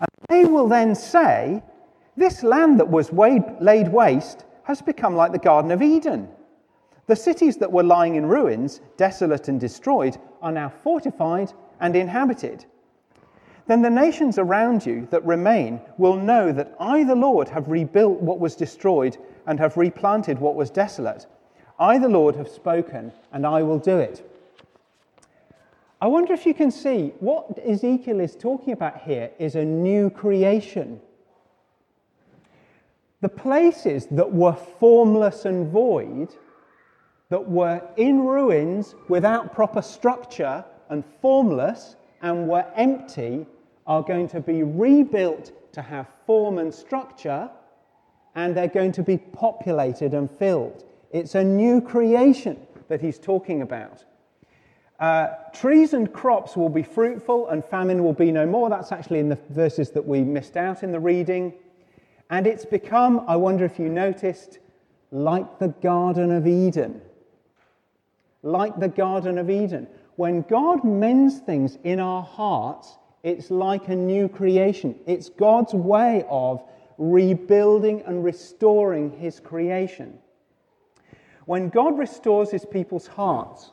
And 0.00 0.08
they 0.28 0.44
will 0.44 0.66
then 0.66 0.96
say, 0.96 1.62
This 2.16 2.42
land 2.42 2.80
that 2.80 2.88
was 2.88 3.12
laid 3.12 3.92
waste 3.92 4.44
has 4.64 4.82
become 4.82 5.14
like 5.14 5.30
the 5.30 5.38
Garden 5.38 5.70
of 5.70 5.80
Eden. 5.80 6.28
The 7.06 7.14
cities 7.14 7.56
that 7.58 7.70
were 7.70 7.84
lying 7.84 8.16
in 8.16 8.26
ruins, 8.26 8.80
desolate 8.96 9.46
and 9.46 9.60
destroyed, 9.60 10.18
are 10.42 10.50
now 10.50 10.72
fortified 10.82 11.52
and 11.78 11.94
inhabited. 11.94 12.64
Then 13.68 13.82
the 13.82 13.90
nations 13.90 14.38
around 14.38 14.86
you 14.86 15.06
that 15.10 15.24
remain 15.26 15.82
will 15.98 16.16
know 16.16 16.52
that 16.52 16.74
I, 16.80 17.04
the 17.04 17.14
Lord, 17.14 17.50
have 17.50 17.68
rebuilt 17.68 18.18
what 18.18 18.40
was 18.40 18.56
destroyed 18.56 19.18
and 19.46 19.60
have 19.60 19.76
replanted 19.76 20.38
what 20.38 20.54
was 20.54 20.70
desolate. 20.70 21.26
I, 21.78 21.98
the 21.98 22.08
Lord, 22.08 22.34
have 22.36 22.48
spoken, 22.48 23.12
and 23.30 23.46
I 23.46 23.62
will 23.62 23.78
do 23.78 23.98
it. 23.98 24.24
I 26.00 26.06
wonder 26.06 26.32
if 26.32 26.46
you 26.46 26.54
can 26.54 26.70
see 26.70 27.12
what 27.20 27.58
Ezekiel 27.62 28.20
is 28.20 28.34
talking 28.34 28.72
about 28.72 29.02
here 29.02 29.30
is 29.38 29.54
a 29.54 29.64
new 29.64 30.08
creation. 30.08 31.00
The 33.20 33.28
places 33.28 34.06
that 34.12 34.32
were 34.32 34.54
formless 34.54 35.44
and 35.44 35.70
void, 35.70 36.34
that 37.28 37.46
were 37.46 37.82
in 37.98 38.20
ruins 38.20 38.94
without 39.08 39.52
proper 39.52 39.82
structure 39.82 40.64
and 40.88 41.04
formless 41.20 41.96
and 42.22 42.48
were 42.48 42.64
empty, 42.74 43.46
are 43.88 44.02
going 44.02 44.28
to 44.28 44.40
be 44.40 44.62
rebuilt 44.62 45.50
to 45.72 45.82
have 45.82 46.06
form 46.26 46.58
and 46.58 46.72
structure, 46.72 47.50
and 48.34 48.54
they're 48.54 48.68
going 48.68 48.92
to 48.92 49.02
be 49.02 49.16
populated 49.16 50.14
and 50.14 50.30
filled. 50.30 50.84
It's 51.10 51.34
a 51.34 51.42
new 51.42 51.80
creation 51.80 52.58
that 52.88 53.00
he's 53.00 53.18
talking 53.18 53.62
about. 53.62 54.04
Uh, 55.00 55.28
trees 55.54 55.94
and 55.94 56.12
crops 56.12 56.56
will 56.56 56.68
be 56.68 56.82
fruitful 56.82 57.48
and 57.48 57.64
famine 57.64 58.02
will 58.02 58.12
be 58.12 58.32
no 58.32 58.44
more. 58.44 58.68
That's 58.68 58.92
actually 58.92 59.20
in 59.20 59.28
the 59.28 59.38
verses 59.50 59.90
that 59.92 60.04
we 60.04 60.22
missed 60.22 60.56
out 60.56 60.82
in 60.82 60.92
the 60.92 61.00
reading. 61.00 61.54
And 62.30 62.46
it's 62.46 62.64
become, 62.64 63.24
I 63.28 63.36
wonder 63.36 63.64
if 63.64 63.78
you 63.78 63.88
noticed, 63.88 64.58
like 65.12 65.58
the 65.60 65.68
Garden 65.68 66.32
of 66.32 66.46
Eden. 66.46 67.00
Like 68.42 68.78
the 68.78 68.88
Garden 68.88 69.38
of 69.38 69.48
Eden. 69.48 69.86
When 70.16 70.42
God 70.42 70.84
mends 70.84 71.38
things 71.38 71.78
in 71.84 72.00
our 72.00 72.22
hearts, 72.22 72.98
it's 73.22 73.50
like 73.50 73.88
a 73.88 73.96
new 73.96 74.28
creation. 74.28 74.94
It's 75.06 75.28
God's 75.28 75.74
way 75.74 76.24
of 76.28 76.62
rebuilding 76.98 78.02
and 78.02 78.24
restoring 78.24 79.10
his 79.18 79.40
creation. 79.40 80.18
When 81.46 81.68
God 81.68 81.98
restores 81.98 82.50
his 82.50 82.64
people's 82.64 83.06
hearts, 83.06 83.72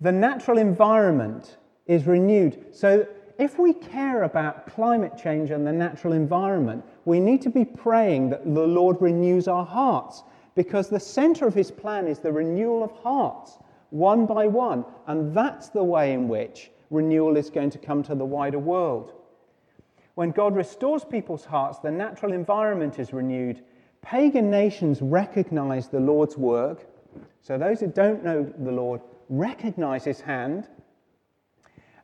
the 0.00 0.12
natural 0.12 0.58
environment 0.58 1.58
is 1.86 2.06
renewed. 2.06 2.64
So, 2.72 3.06
if 3.38 3.58
we 3.58 3.72
care 3.72 4.24
about 4.24 4.66
climate 4.66 5.16
change 5.16 5.50
and 5.50 5.66
the 5.66 5.72
natural 5.72 6.12
environment, 6.12 6.84
we 7.06 7.20
need 7.20 7.40
to 7.42 7.50
be 7.50 7.64
praying 7.64 8.30
that 8.30 8.44
the 8.44 8.66
Lord 8.66 9.00
renews 9.00 9.48
our 9.48 9.64
hearts 9.64 10.22
because 10.54 10.88
the 10.88 11.00
center 11.00 11.46
of 11.46 11.54
his 11.54 11.70
plan 11.70 12.06
is 12.06 12.18
the 12.18 12.32
renewal 12.32 12.84
of 12.84 12.90
hearts, 12.92 13.58
one 13.88 14.26
by 14.26 14.46
one. 14.46 14.84
And 15.06 15.34
that's 15.34 15.70
the 15.70 15.82
way 15.82 16.12
in 16.12 16.28
which 16.28 16.70
renewal 16.90 17.36
is 17.36 17.50
going 17.50 17.70
to 17.70 17.78
come 17.78 18.02
to 18.02 18.14
the 18.14 18.24
wider 18.24 18.58
world. 18.58 19.12
When 20.14 20.32
God 20.32 20.54
restores 20.54 21.04
people's 21.04 21.44
hearts, 21.44 21.78
the 21.78 21.90
natural 21.90 22.32
environment 22.32 22.98
is 22.98 23.12
renewed 23.12 23.62
Pagan 24.02 24.50
nations 24.50 25.02
recognize 25.02 25.88
the 25.88 26.00
Lord's 26.00 26.36
work. 26.36 26.86
So 27.42 27.58
those 27.58 27.80
who 27.80 27.88
don't 27.88 28.24
know 28.24 28.52
the 28.58 28.72
Lord 28.72 29.00
recognize 29.28 30.04
his 30.04 30.20
hand. 30.20 30.68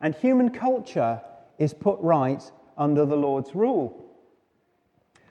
And 0.00 0.14
human 0.14 0.50
culture 0.50 1.20
is 1.58 1.72
put 1.72 1.98
right 2.00 2.42
under 2.76 3.06
the 3.06 3.16
Lord's 3.16 3.54
rule. 3.54 4.04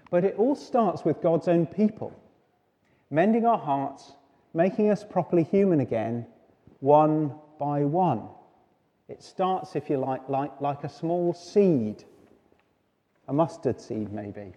But 0.09 0.23
it 0.23 0.35
all 0.37 0.55
starts 0.55 1.05
with 1.05 1.21
God's 1.21 1.47
own 1.47 1.65
people, 1.65 2.13
mending 3.09 3.45
our 3.45 3.57
hearts, 3.57 4.13
making 4.53 4.89
us 4.89 5.03
properly 5.03 5.43
human 5.43 5.81
again, 5.81 6.25
one 6.79 7.33
by 7.59 7.83
one. 7.83 8.27
It 9.07 9.21
starts, 9.21 9.75
if 9.75 9.89
you 9.89 9.97
like, 9.97 10.27
like, 10.29 10.59
like 10.61 10.83
a 10.83 10.89
small 10.89 11.33
seed, 11.33 12.03
a 13.27 13.33
mustard 13.33 13.79
seed 13.79 14.11
maybe. 14.11 14.53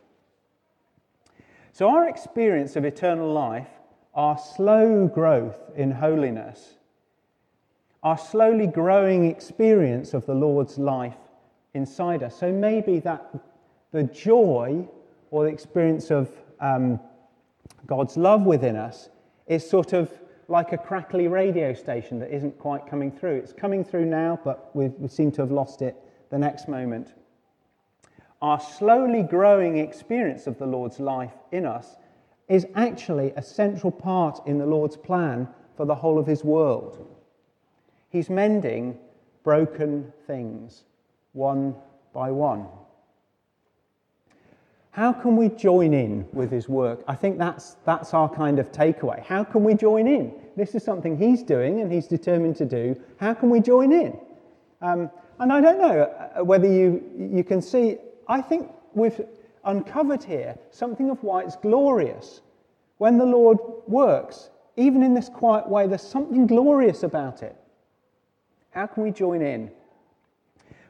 So, 1.73 1.89
our 1.91 2.09
experience 2.09 2.75
of 2.75 2.85
eternal 2.85 3.33
life, 3.33 3.69
our 4.15 4.39
slow 4.39 5.07
growth 5.07 5.61
in 5.77 5.91
holiness, 5.91 6.75
our 8.03 8.17
slowly 8.17 8.67
growing 8.67 9.27
experience 9.27 10.15
of 10.15 10.25
the 10.27 10.35
Lord's 10.35 10.79
life 10.79 11.17
inside 11.75 12.23
us. 12.23 12.39
So, 12.39 12.51
maybe 12.51 13.01
that 13.01 13.35
the 13.93 14.05
joy 14.05 14.89
or 15.31 15.45
the 15.45 15.51
experience 15.51 16.11
of 16.11 16.31
um, 16.61 16.99
God's 17.87 18.17
love 18.17 18.47
within 18.47 18.77
us 18.77 19.11
is 19.47 19.69
sort 19.69 19.93
of 19.93 20.11
like 20.49 20.73
a 20.73 20.79
crackly 20.79 21.29
radio 21.29 21.75
station 21.75 22.19
that 22.19 22.35
isn't 22.35 22.59
quite 22.59 22.87
coming 22.87 23.13
through. 23.13 23.37
It's 23.37 23.53
coming 23.53 23.85
through 23.85 24.07
now, 24.07 24.41
but 24.45 24.75
we 24.75 24.91
seem 25.09 25.31
to 25.33 25.43
have 25.43 25.53
lost 25.53 25.83
it 25.83 25.97
the 26.31 26.39
next 26.39 26.69
moment 26.69 27.15
our 28.41 28.61
slowly 28.61 29.23
growing 29.23 29.79
experience 29.79 30.47
of 30.47 30.59
the 30.59 30.67
Lord's 30.67 31.01
life 31.01 31.35
in 31.51 31.67
us 31.67 31.97
is 32.49 32.67
actually 32.75 33.33
a 33.37 33.43
central 33.43 33.91
part 33.91 34.41
in 34.47 34.59
the 34.59 34.67
Lord's 34.67 34.97
plan 34.97 35.49
for 35.77 35.85
the 35.85 35.95
whole 35.95 36.19
of 36.19 36.27
his 36.27 36.45
world. 36.45 37.07
He's 38.11 38.31
mending 38.31 38.99
broken 39.43 40.13
things 40.27 40.85
one 41.33 41.75
by 42.13 42.31
one. 42.31 42.67
How 44.99 45.13
can 45.13 45.37
we 45.37 45.49
join 45.51 45.95
in 45.95 46.27
with 46.33 46.51
his 46.51 46.69
work? 46.69 47.05
I 47.07 47.15
think 47.15 47.39
that's, 47.39 47.77
that's 47.85 48.13
our 48.15 48.29
kind 48.29 48.59
of 48.59 48.73
takeaway. 48.73 49.25
How 49.25 49.45
can 49.45 49.63
we 49.63 49.75
join 49.75 50.09
in? 50.09 50.35
This 50.57 50.75
is 50.75 50.83
something 50.83 51.17
he's 51.17 51.45
doing 51.45 51.83
and 51.83 51.93
he's 51.93 52.09
determined 52.09 52.57
to 52.57 52.65
do. 52.65 53.01
How 53.21 53.33
can 53.33 53.49
we 53.49 53.61
join 53.61 53.93
in? 53.93 54.19
Um, 54.83 55.09
and 55.39 55.53
I 55.53 55.61
don't 55.61 55.79
know 55.79 56.01
uh, 56.01 56.43
whether 56.43 56.67
you, 56.67 57.01
you 57.17 57.45
can 57.45 57.63
see 57.63 57.99
I 58.27 58.41
think 58.41 58.73
we've 58.93 59.21
uncovered 59.65 60.25
here 60.25 60.59
something 60.73 61.11
of 61.11 61.23
why 61.23 61.45
it's 61.45 61.55
glorious. 61.55 62.41
When 62.97 63.19
the 63.19 63.25
Lord 63.25 63.59
works, 63.87 64.51
even 64.77 65.05
in 65.05 65.15
this 65.15 65.29
quiet 65.29 65.69
way, 65.69 65.87
there's 65.87 66.03
something 66.03 66.49
glorious 66.49 67.05
about 67.05 67.45
it. 67.45 67.55
How 68.71 68.89
can 68.89 69.05
we 69.05 69.13
join 69.13 69.43
in? 69.43 69.71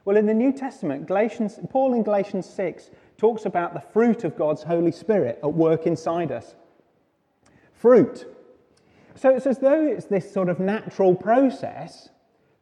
Well, 0.03 0.17
in 0.17 0.25
the 0.25 0.33
New 0.33 0.51
Testament, 0.51 1.05
Galatians, 1.05 1.59
Paul 1.69 1.93
in 1.93 2.01
Galatians 2.01 2.49
6 2.49 2.89
talks 3.19 3.45
about 3.45 3.73
the 3.73 3.81
fruit 3.81 4.23
of 4.23 4.37
God's 4.37 4.63
Holy 4.63 4.91
Spirit 4.91 5.39
at 5.43 5.53
work 5.53 5.85
inside 5.85 6.31
us. 6.31 6.55
Fruit. 7.73 8.25
So 9.15 9.29
it's 9.29 9.45
as 9.45 9.59
though 9.59 9.85
it's 9.85 10.05
this 10.05 10.31
sort 10.31 10.47
of 10.47 10.59
natural 10.59 11.13
process 11.13 12.09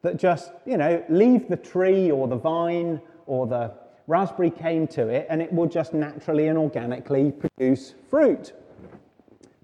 that 0.02 0.17
just, 0.17 0.52
you 0.65 0.78
know, 0.78 1.04
leave 1.10 1.48
the 1.48 1.58
tree 1.58 2.10
or 2.10 2.28
the 2.28 2.36
vine 2.36 3.00
or 3.28 3.46
the 3.46 3.72
raspberry 4.08 4.50
cane 4.50 4.88
to 4.88 5.08
it 5.10 5.28
and 5.30 5.41
it 5.41 5.54
will 5.54 5.67
just 5.67 5.93
naturally 5.93 6.48
and 6.48 6.58
organically 6.58 7.32
produce 7.32 7.93
fruit. 8.10 8.54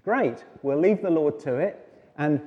Great, 0.04 0.44
we'll 0.62 0.78
leave 0.78 1.02
the 1.02 1.10
Lord 1.10 1.40
to 1.40 1.56
it 1.56 1.88
and 2.18 2.40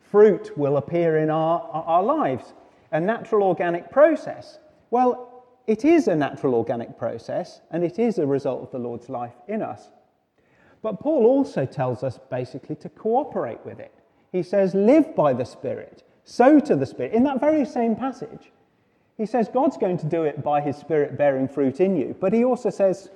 fruit 0.00 0.56
will 0.58 0.76
appear 0.76 1.18
in 1.18 1.30
our, 1.30 1.62
our 1.72 2.02
lives. 2.02 2.52
a 2.90 3.00
natural 3.00 3.42
organic 3.44 3.90
process. 3.90 4.58
Well, 4.90 5.31
it 5.66 5.84
is 5.84 6.08
a 6.08 6.16
natural 6.16 6.54
organic 6.54 6.98
process, 6.98 7.60
and 7.70 7.84
it 7.84 7.98
is 7.98 8.18
a 8.18 8.26
result 8.26 8.62
of 8.62 8.70
the 8.70 8.78
Lord's 8.78 9.08
life 9.08 9.34
in 9.48 9.62
us. 9.62 9.90
But 10.82 10.98
Paul 10.98 11.24
also 11.26 11.64
tells 11.64 12.02
us 12.02 12.18
basically 12.30 12.74
to 12.76 12.88
cooperate 12.88 13.64
with 13.64 13.78
it. 13.78 13.94
He 14.32 14.42
says, 14.42 14.74
live 14.74 15.14
by 15.14 15.32
the 15.32 15.44
Spirit, 15.44 16.02
sow 16.24 16.58
to 16.58 16.74
the 16.74 16.86
Spirit. 16.86 17.12
In 17.12 17.22
that 17.24 17.40
very 17.40 17.64
same 17.64 17.94
passage, 17.94 18.50
he 19.16 19.26
says 19.26 19.48
God's 19.52 19.76
going 19.76 19.98
to 19.98 20.06
do 20.06 20.24
it 20.24 20.42
by 20.42 20.60
his 20.60 20.76
Spirit 20.76 21.16
bearing 21.16 21.46
fruit 21.46 21.80
in 21.80 21.96
you. 21.96 22.16
But 22.18 22.32
he 22.32 22.44
also 22.44 22.70
says, 22.70 23.10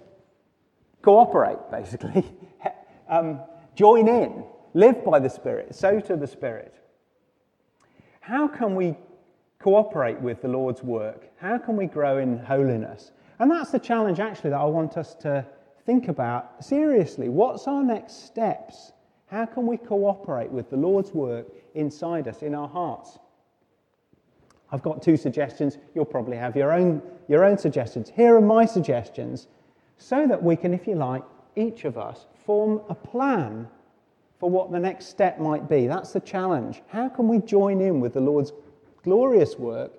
cooperate, 1.02 1.70
basically. 1.70 2.24
um, 3.09 3.40
join 3.74 4.06
in, 4.06 4.44
live 4.74 5.04
by 5.04 5.18
the 5.18 5.30
Spirit, 5.30 5.74
sow 5.74 5.98
to 6.00 6.16
the 6.16 6.26
Spirit. 6.26 6.74
How 8.20 8.46
can 8.46 8.76
we 8.76 8.96
cooperate 9.59 10.21
with 10.21 10.42
the 10.42 10.49
Lord's 10.49 10.83
work? 10.83 11.29
How 11.37 11.59
can 11.59 11.77
we 11.77 11.87
grow 11.87 12.19
in 12.19 12.38
holiness? 12.38 13.12
And 13.38 13.51
that's 13.51 13.71
the 13.71 13.79
challenge, 13.79 14.21
actually, 14.21 14.51
that 14.51 14.61
I 14.61 14.64
want 14.64 14.97
us 14.97 15.14
to 15.16 15.47
think 15.85 16.09
about 16.09 16.64
seriously. 16.64 17.29
What's 17.29 17.66
our 17.66 17.83
next 17.83 18.27
steps? 18.27 18.92
How 19.27 19.47
can 19.47 19.66
we 19.66 19.77
cooperate 19.77 20.51
with 20.51 20.71
the 20.71 20.77
Lord's 20.77 21.12
work 21.12 21.47
inside 21.75 22.29
us, 22.29 22.42
in 22.42 22.55
our 22.55 22.69
hearts? 22.69 23.19
I've 24.73 24.83
got 24.83 25.03
two 25.03 25.16
suggestions. 25.16 25.79
You'll 25.95 26.05
probably 26.05 26.37
have 26.37 26.57
your 26.57 26.73
own, 26.73 27.03
your 27.29 27.45
own 27.45 27.59
suggestions. 27.59 28.11
Here 28.14 28.37
are 28.37 28.40
my 28.40 28.66
suggestions 28.66 29.49
so 29.97 30.27
that 30.27 30.42
we 30.42 30.57
can, 30.57 30.75
if 30.75 30.87
you 30.87 30.95
like, 30.95 31.23
each 31.55 31.85
of 31.85 31.97
us 31.97 32.27
form 32.45 32.83
a 32.88 32.95
plan 32.95 33.69
for 34.38 34.51
what 34.51 34.71
the 34.71 34.79
next 34.79 35.07
step 35.07 35.38
might 35.38 35.69
be. 35.69 35.87
That's 35.87 36.12
the 36.12 36.21
challenge. 36.21 36.83
How 36.88 37.09
can 37.09 37.29
we 37.29 37.38
join 37.38 37.81
in 37.81 38.01
with 38.01 38.14
the 38.14 38.21
Lord's 38.21 38.53
glorious 39.07 39.57
work? 39.57 39.92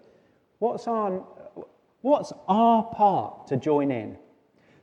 What's 0.60 0.86
our, 0.86 1.24
what's 2.02 2.34
our 2.50 2.84
part 2.84 3.48
to 3.48 3.56
join 3.56 3.90
in? 3.90 4.18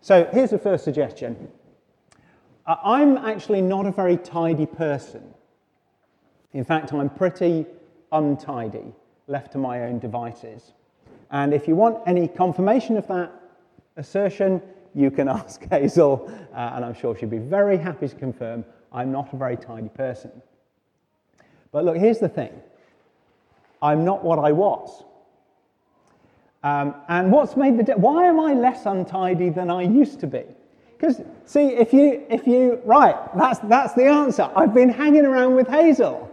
So 0.01 0.27
here's 0.33 0.51
the 0.51 0.59
first 0.59 0.83
suggestion. 0.83 1.49
I'm 2.67 3.19
actually 3.19 3.61
not 3.61 3.85
a 3.85 3.93
very 3.93 4.17
tidy 4.17 4.65
person. 4.65 5.23
In 6.55 6.65
fact, 6.65 6.95
I'm 6.95 7.11
pretty 7.11 7.67
untidy, 8.13 8.95
left 9.27 9.53
to 9.53 9.59
my 9.59 9.85
own 9.85 9.99
devices. 9.99 10.73
And 11.31 11.53
if 11.53 11.69
you 11.69 11.77
want 11.77 11.99
any 12.07 12.27
confirmation 12.27 12.97
of 12.97 13.07
that 13.09 13.31
assertion, 13.97 14.63
you 14.95 15.11
can 15.11 15.29
ask 15.41 15.63
Hazel, 15.69 16.33
uh, 16.55 16.73
and 16.75 16.85
I'm 16.85 16.95
sure 16.95 17.15
she'd 17.15 17.29
be 17.29 17.39
very 17.39 17.77
happy 17.77 18.09
to 18.09 18.17
confirm 18.17 18.65
I'm 18.91 19.13
not 19.13 19.35
a 19.35 19.37
very 19.37 19.59
tidy 19.59 19.91
person. 19.91 20.31
But 21.73 21.85
look, 21.85 21.97
here's 21.99 22.21
the 22.21 22.29
thing 22.29 22.53
I'm 23.85 24.03
not 24.03 24.25
what 24.25 24.39
I 24.39 24.51
was. 24.51 25.05
Um, 26.63 26.95
and 27.09 27.31
what's 27.31 27.55
made 27.55 27.79
the 27.79 27.83
di- 27.83 27.95
why 27.95 28.25
am 28.25 28.41
I 28.41 28.55
less 28.55 28.87
untidy 28.87 29.51
than 29.51 29.71
I 29.71 29.83
used 29.83 30.21
to 30.21 30.27
be? 30.27 30.45
Because 30.97 31.21
see, 31.45 31.67
if 31.67 31.93
you 31.93 32.25
if 32.31 32.47
you 32.47 32.81
right, 32.87 33.15
that's 33.37 33.59
that's 33.59 33.93
the 33.93 34.07
answer. 34.07 34.51
I've 34.57 34.73
been 34.73 34.89
hanging 34.89 35.27
around 35.27 35.55
with 35.55 35.69
Hazel, 35.69 36.31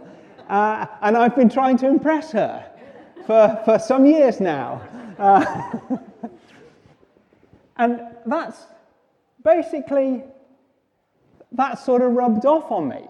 uh, 0.48 0.86
and 1.02 1.14
I've 1.14 1.36
been 1.36 1.50
trying 1.50 1.76
to 1.78 1.88
impress 1.88 2.32
her 2.32 2.64
for 3.26 3.60
for 3.66 3.78
some 3.78 4.06
years 4.06 4.40
now. 4.40 4.80
Uh, 5.18 5.98
and 7.76 8.00
that's 8.24 8.64
basically 9.44 10.24
that 11.52 11.78
sort 11.78 12.00
of 12.00 12.12
rubbed 12.12 12.46
off 12.46 12.72
on 12.72 12.88
me 12.88 13.06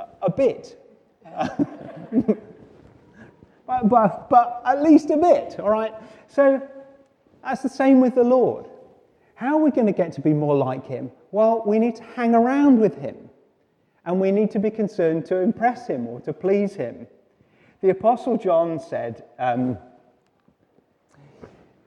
a, 0.00 0.06
a 0.22 0.30
bit. 0.32 0.76
but, 3.70 3.88
but, 3.88 4.30
but 4.30 4.62
at 4.64 4.82
least 4.82 5.10
a 5.10 5.16
bit, 5.16 5.60
all 5.60 5.70
right? 5.70 5.94
So 6.26 6.60
that's 7.44 7.62
the 7.62 7.68
same 7.68 8.00
with 8.00 8.16
the 8.16 8.24
Lord. 8.24 8.66
How 9.36 9.56
are 9.56 9.62
we 9.62 9.70
going 9.70 9.86
to 9.86 9.92
get 9.92 10.12
to 10.14 10.20
be 10.20 10.32
more 10.32 10.56
like 10.56 10.86
him? 10.86 11.10
Well, 11.30 11.62
we 11.64 11.78
need 11.78 11.96
to 11.96 12.02
hang 12.02 12.34
around 12.34 12.80
with 12.80 12.96
him. 12.96 13.16
And 14.04 14.20
we 14.20 14.32
need 14.32 14.50
to 14.52 14.58
be 14.58 14.70
concerned 14.70 15.24
to 15.26 15.36
impress 15.36 15.86
him 15.86 16.06
or 16.08 16.20
to 16.22 16.32
please 16.32 16.74
him. 16.74 17.06
The 17.80 17.90
Apostle 17.90 18.36
John 18.36 18.80
said, 18.80 19.24
um, 19.38 19.78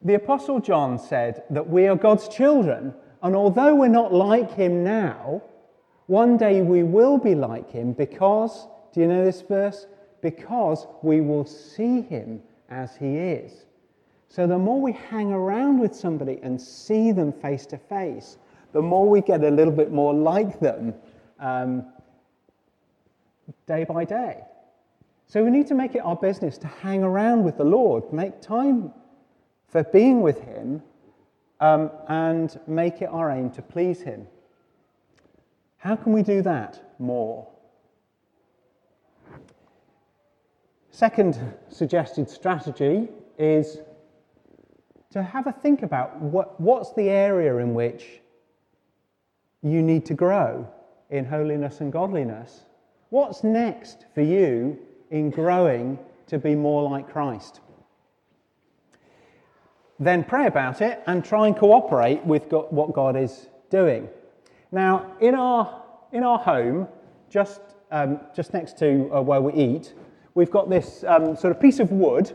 the 0.01 0.13
Apostle 0.13 0.59
John 0.59 0.97
said 0.97 1.43
that 1.49 1.67
we 1.67 1.87
are 1.87 1.95
God's 1.95 2.27
children, 2.27 2.93
and 3.21 3.35
although 3.35 3.75
we're 3.75 3.87
not 3.87 4.13
like 4.13 4.53
him 4.53 4.83
now, 4.83 5.41
one 6.07 6.37
day 6.37 6.61
we 6.61 6.83
will 6.83 7.17
be 7.17 7.35
like 7.35 7.71
him 7.71 7.93
because, 7.93 8.67
do 8.93 9.01
you 9.01 9.07
know 9.07 9.23
this 9.23 9.41
verse? 9.41 9.85
Because 10.23 10.87
we 11.03 11.21
will 11.21 11.45
see 11.45 12.01
him 12.01 12.41
as 12.69 12.95
he 12.95 13.17
is. 13.17 13.65
So 14.29 14.47
the 14.47 14.57
more 14.57 14.81
we 14.81 14.93
hang 14.93 15.31
around 15.31 15.77
with 15.79 15.93
somebody 15.93 16.39
and 16.41 16.59
see 16.59 17.11
them 17.11 17.31
face 17.31 17.67
to 17.67 17.77
face, 17.77 18.37
the 18.71 18.81
more 18.81 19.07
we 19.07 19.21
get 19.21 19.43
a 19.43 19.51
little 19.51 19.73
bit 19.73 19.91
more 19.91 20.13
like 20.13 20.59
them 20.59 20.95
um, 21.39 21.85
day 23.67 23.83
by 23.83 24.05
day. 24.05 24.41
So 25.27 25.43
we 25.43 25.51
need 25.51 25.67
to 25.67 25.75
make 25.75 25.93
it 25.95 25.99
our 25.99 26.15
business 26.15 26.57
to 26.59 26.67
hang 26.67 27.03
around 27.03 27.43
with 27.43 27.57
the 27.57 27.63
Lord, 27.63 28.11
make 28.11 28.41
time 28.41 28.93
for 29.67 29.83
being 29.83 30.21
with 30.21 30.39
Him 30.41 30.81
um, 31.59 31.91
and 32.07 32.59
make 32.65 33.01
it 33.01 33.09
our 33.09 33.29
aim 33.29 33.49
to 33.51 33.61
please 33.61 34.01
Him. 34.01 34.25
How 35.77 35.95
can 35.95 36.13
we 36.13 36.23
do 36.23 36.41
that 36.43 36.81
more? 36.97 37.47
Second 40.93 41.39
suggested 41.69 42.29
strategy 42.29 43.09
is 43.39 43.79
to 45.09 45.23
have 45.23 45.47
a 45.47 45.51
think 45.51 45.81
about 45.81 46.21
what, 46.21 46.61
what's 46.61 46.93
the 46.93 47.09
area 47.09 47.57
in 47.57 47.73
which 47.73 48.21
you 49.63 49.81
need 49.81 50.05
to 50.05 50.13
grow 50.13 50.67
in 51.09 51.25
holiness 51.25 51.81
and 51.81 51.91
godliness. 51.91 52.65
What's 53.09 53.43
next 53.43 54.05
for 54.13 54.21
you 54.21 54.77
in 55.09 55.31
growing 55.31 55.97
to 56.27 56.37
be 56.37 56.53
more 56.53 56.87
like 56.87 57.11
Christ? 57.11 57.59
then 59.99 60.23
pray 60.23 60.45
about 60.47 60.81
it 60.81 61.01
and 61.07 61.23
try 61.25 61.47
and 61.47 61.55
cooperate 61.55 62.23
with 62.23 62.49
God, 62.49 62.67
what 62.71 62.93
God 62.93 63.15
is 63.15 63.47
doing. 63.69 64.09
Now, 64.71 65.15
in 65.19 65.33
our, 65.33 65.81
in 66.11 66.23
our 66.23 66.37
home, 66.37 66.87
just, 67.29 67.61
um, 67.91 68.19
just 68.35 68.53
next 68.53 68.77
to 68.79 69.09
uh, 69.13 69.21
where 69.21 69.41
we 69.41 69.53
eat, 69.53 69.93
we've 70.35 70.51
got 70.51 70.69
this 70.69 71.03
um, 71.07 71.35
sort 71.35 71.55
of 71.55 71.59
piece 71.59 71.79
of 71.79 71.91
wood, 71.91 72.31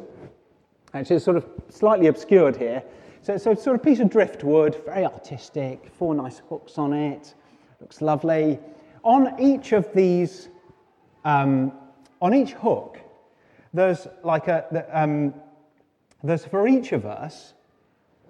which 0.93 1.11
is 1.11 1.25
sort 1.25 1.37
of 1.37 1.47
slightly 1.69 2.07
obscured 2.07 2.57
here. 2.57 2.83
So 3.23 3.35
it's 3.35 3.47
a 3.47 3.57
sort 3.57 3.77
of 3.77 3.83
piece 3.83 4.01
of 4.01 4.09
driftwood, 4.11 4.83
very 4.85 5.05
artistic, 5.05 5.91
four 5.99 6.15
nice 6.15 6.41
hooks 6.49 6.79
on 6.79 6.93
it, 6.93 7.35
looks 7.81 8.01
lovely. 8.01 8.59
On 9.03 9.35
each 9.41 9.73
of 9.73 9.93
these, 9.93 10.49
um, 11.25 11.73
on 12.21 12.35
each 12.35 12.53
hook, 12.53 12.99
there's 13.75 14.07
like 14.23 14.49
a, 14.49 14.67
the, 14.71 14.99
um, 14.99 15.35
there's 16.23 16.45
for 16.45 16.67
each 16.67 16.93
of 16.93 17.05
us 17.07 17.55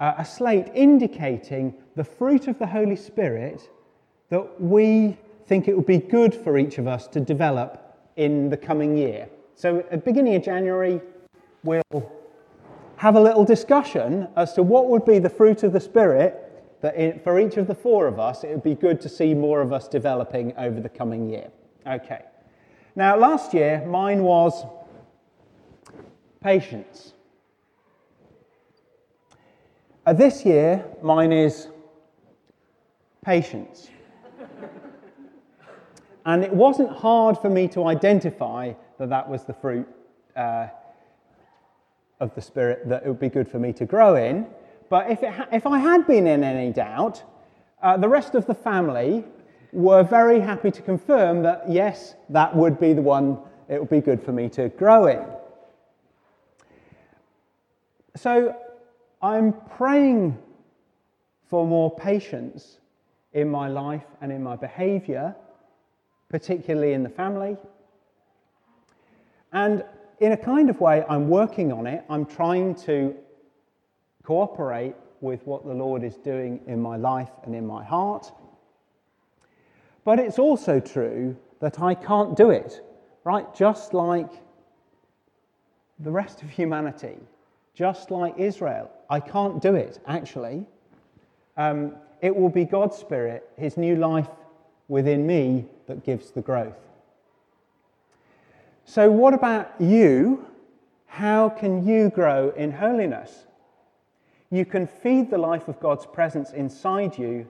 uh, 0.00 0.14
a 0.18 0.24
slate 0.24 0.68
indicating 0.74 1.74
the 1.96 2.04
fruit 2.04 2.48
of 2.48 2.58
the 2.58 2.66
Holy 2.66 2.96
Spirit 2.96 3.68
that 4.30 4.60
we 4.60 5.16
think 5.46 5.68
it 5.68 5.76
would 5.76 5.86
be 5.86 5.98
good 5.98 6.34
for 6.34 6.58
each 6.58 6.78
of 6.78 6.86
us 6.86 7.06
to 7.08 7.20
develop 7.20 7.98
in 8.16 8.50
the 8.50 8.56
coming 8.56 8.96
year. 8.96 9.28
So, 9.58 9.80
at 9.80 9.90
the 9.90 9.96
beginning 9.96 10.36
of 10.36 10.44
January, 10.44 11.00
we'll 11.64 12.12
have 12.94 13.16
a 13.16 13.20
little 13.20 13.44
discussion 13.44 14.28
as 14.36 14.52
to 14.52 14.62
what 14.62 14.88
would 14.88 15.04
be 15.04 15.18
the 15.18 15.28
fruit 15.28 15.64
of 15.64 15.72
the 15.72 15.80
Spirit 15.80 16.80
that 16.80 16.94
in, 16.94 17.18
for 17.18 17.40
each 17.40 17.56
of 17.56 17.66
the 17.66 17.74
four 17.74 18.06
of 18.06 18.20
us, 18.20 18.44
it 18.44 18.50
would 18.50 18.62
be 18.62 18.76
good 18.76 19.00
to 19.00 19.08
see 19.08 19.34
more 19.34 19.60
of 19.60 19.72
us 19.72 19.88
developing 19.88 20.56
over 20.56 20.80
the 20.80 20.88
coming 20.88 21.28
year. 21.28 21.50
Okay. 21.84 22.20
Now, 22.94 23.16
last 23.16 23.52
year, 23.52 23.84
mine 23.84 24.22
was 24.22 24.64
patience. 26.40 27.14
Uh, 30.06 30.12
this 30.12 30.46
year, 30.46 30.84
mine 31.02 31.32
is 31.32 31.66
patience. 33.24 33.90
and 36.26 36.44
it 36.44 36.54
wasn't 36.54 36.92
hard 36.92 37.36
for 37.38 37.50
me 37.50 37.66
to 37.66 37.88
identify 37.88 38.72
that 38.98 39.08
that 39.10 39.28
was 39.28 39.44
the 39.44 39.52
fruit 39.52 39.86
uh, 40.36 40.68
of 42.20 42.34
the 42.34 42.40
Spirit 42.40 42.88
that 42.88 43.04
it 43.04 43.08
would 43.08 43.20
be 43.20 43.28
good 43.28 43.48
for 43.48 43.58
me 43.58 43.72
to 43.72 43.84
grow 43.84 44.16
in. 44.16 44.46
But 44.88 45.10
if, 45.10 45.20
ha- 45.20 45.48
if 45.52 45.66
I 45.66 45.78
had 45.78 46.06
been 46.06 46.26
in 46.26 46.42
any 46.42 46.72
doubt, 46.72 47.22
uh, 47.82 47.96
the 47.96 48.08
rest 48.08 48.34
of 48.34 48.46
the 48.46 48.54
family 48.54 49.24
were 49.72 50.02
very 50.02 50.40
happy 50.40 50.70
to 50.70 50.82
confirm 50.82 51.42
that 51.42 51.64
yes, 51.68 52.14
that 52.30 52.54
would 52.54 52.80
be 52.80 52.92
the 52.92 53.02
one 53.02 53.38
it 53.68 53.78
would 53.78 53.90
be 53.90 54.00
good 54.00 54.22
for 54.22 54.32
me 54.32 54.48
to 54.48 54.68
grow 54.70 55.06
in. 55.06 55.22
So 58.16 58.56
I'm 59.22 59.52
praying 59.76 60.38
for 61.48 61.66
more 61.66 61.94
patience 61.94 62.78
in 63.32 63.48
my 63.48 63.68
life 63.68 64.06
and 64.20 64.32
in 64.32 64.42
my 64.42 64.56
behavior, 64.56 65.36
particularly 66.28 66.94
in 66.94 67.02
the 67.02 67.08
family. 67.08 67.56
And 69.52 69.84
in 70.20 70.32
a 70.32 70.36
kind 70.36 70.68
of 70.70 70.80
way, 70.80 71.04
I'm 71.08 71.28
working 71.28 71.72
on 71.72 71.86
it. 71.86 72.04
I'm 72.10 72.26
trying 72.26 72.74
to 72.86 73.14
cooperate 74.22 74.94
with 75.20 75.46
what 75.46 75.64
the 75.64 75.74
Lord 75.74 76.04
is 76.04 76.16
doing 76.16 76.60
in 76.66 76.80
my 76.80 76.96
life 76.96 77.30
and 77.44 77.54
in 77.54 77.66
my 77.66 77.84
heart. 77.84 78.30
But 80.04 80.18
it's 80.18 80.38
also 80.38 80.80
true 80.80 81.36
that 81.60 81.80
I 81.80 81.94
can't 81.94 82.36
do 82.36 82.50
it, 82.50 82.80
right? 83.24 83.52
Just 83.54 83.94
like 83.94 84.30
the 85.98 86.10
rest 86.10 86.42
of 86.42 86.50
humanity, 86.50 87.16
just 87.74 88.10
like 88.10 88.38
Israel. 88.38 88.90
I 89.10 89.20
can't 89.20 89.60
do 89.60 89.74
it, 89.74 89.98
actually. 90.06 90.66
Um, 91.56 91.96
it 92.20 92.34
will 92.34 92.48
be 92.48 92.64
God's 92.64 92.96
Spirit, 92.96 93.48
His 93.56 93.76
new 93.76 93.96
life 93.96 94.28
within 94.88 95.26
me, 95.26 95.66
that 95.86 96.04
gives 96.04 96.30
the 96.30 96.40
growth. 96.40 96.87
So, 98.88 99.10
what 99.10 99.34
about 99.34 99.70
you? 99.78 100.46
How 101.04 101.50
can 101.50 101.86
you 101.86 102.08
grow 102.08 102.54
in 102.56 102.72
holiness? 102.72 103.44
You 104.48 104.64
can 104.64 104.86
feed 104.86 105.28
the 105.28 105.36
life 105.36 105.68
of 105.68 105.78
God's 105.78 106.06
presence 106.06 106.52
inside 106.52 107.18
you. 107.18 107.46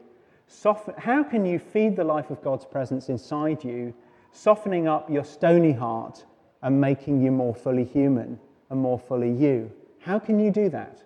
Soften, 0.48 0.94
how 0.98 1.22
can 1.22 1.46
you 1.46 1.60
feed 1.60 1.94
the 1.94 2.02
life 2.02 2.30
of 2.30 2.42
God's 2.42 2.64
presence 2.64 3.08
inside 3.08 3.62
you, 3.62 3.94
softening 4.32 4.88
up 4.88 5.08
your 5.08 5.22
stony 5.22 5.70
heart 5.70 6.24
and 6.60 6.80
making 6.80 7.22
you 7.22 7.30
more 7.30 7.54
fully 7.54 7.84
human 7.84 8.40
and 8.68 8.80
more 8.80 8.98
fully 8.98 9.30
you? 9.30 9.70
How 10.00 10.18
can 10.18 10.40
you 10.40 10.50
do 10.50 10.68
that? 10.70 11.04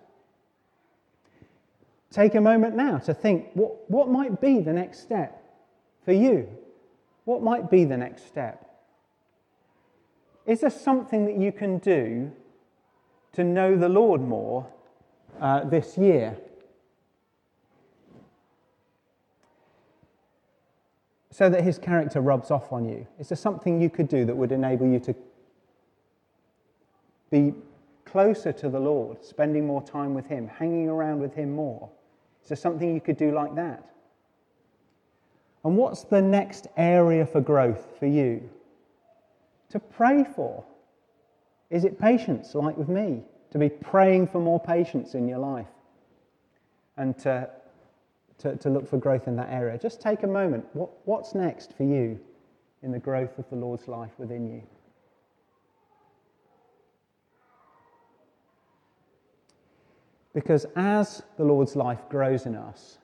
Take 2.09 2.33
a 2.33 2.41
moment 2.41 2.75
now 2.75 2.97
to 2.97 3.13
think 3.13 3.49
what, 3.53 3.87
what 3.87 4.09
might 4.09 4.41
be 4.41 4.61
the 4.61 4.73
next 4.73 5.01
step 5.01 5.43
for 6.03 6.11
you? 6.11 6.49
What 7.25 7.43
might 7.43 7.69
be 7.69 7.85
the 7.85 7.97
next 7.97 8.25
step? 8.25 8.72
Is 10.45 10.61
there 10.61 10.69
something 10.69 11.25
that 11.25 11.37
you 11.37 11.51
can 11.51 11.77
do 11.77 12.31
to 13.33 13.43
know 13.43 13.77
the 13.77 13.89
Lord 13.89 14.21
more 14.21 14.67
uh, 15.39 15.63
this 15.63 15.97
year? 15.97 16.37
So 21.31 21.49
that 21.49 21.63
his 21.63 21.79
character 21.79 22.21
rubs 22.21 22.51
off 22.51 22.71
on 22.71 22.85
you? 22.87 23.07
Is 23.19 23.29
there 23.29 23.37
something 23.37 23.81
you 23.81 23.89
could 23.89 24.07
do 24.07 24.25
that 24.25 24.35
would 24.35 24.51
enable 24.51 24.85
you 24.85 24.99
to 24.99 25.15
be 27.31 27.53
closer 28.05 28.51
to 28.51 28.69
the 28.69 28.79
Lord, 28.79 29.23
spending 29.23 29.65
more 29.65 29.81
time 29.81 30.13
with 30.13 30.27
him, 30.27 30.47
hanging 30.47 30.89
around 30.89 31.19
with 31.19 31.33
him 31.33 31.55
more? 31.55 31.89
Is 32.43 32.49
there 32.49 32.57
something 32.57 32.93
you 32.93 33.01
could 33.01 33.17
do 33.17 33.31
like 33.31 33.55
that? 33.55 33.89
And 35.63 35.77
what's 35.77 36.03
the 36.03 36.21
next 36.21 36.67
area 36.75 37.25
for 37.25 37.41
growth 37.41 37.97
for 37.97 38.05
you? 38.05 38.49
To 39.73 39.79
pray 39.79 40.23
for? 40.35 40.63
Is 41.71 41.83
it 41.83 41.99
patience, 41.99 42.53
like 42.53 42.77
with 42.77 42.89
me? 42.89 43.23
To 43.53 43.57
be 43.57 43.69
praying 43.69 44.27
for 44.27 44.39
more 44.39 44.59
patience 44.59 45.15
in 45.15 45.27
your 45.27 45.39
life 45.39 45.65
and 46.95 47.17
to, 47.19 47.49
to, 48.37 48.55
to 48.55 48.69
look 48.69 48.87
for 48.87 48.99
growth 48.99 49.27
in 49.27 49.35
that 49.37 49.49
area. 49.49 49.75
Just 49.79 49.99
take 49.99 50.21
a 50.21 50.27
moment. 50.27 50.63
What, 50.73 50.91
what's 51.05 51.33
next 51.33 51.75
for 51.75 51.85
you 51.85 52.19
in 52.83 52.91
the 52.91 52.99
growth 52.99 53.39
of 53.39 53.49
the 53.49 53.55
Lord's 53.55 53.87
life 53.87 54.11
within 54.19 54.45
you? 54.45 54.61
Because 60.35 60.67
as 60.75 61.23
the 61.35 61.45
Lord's 61.45 61.75
life 61.75 62.01
grows 62.09 62.45
in 62.45 62.55
us, 62.55 62.99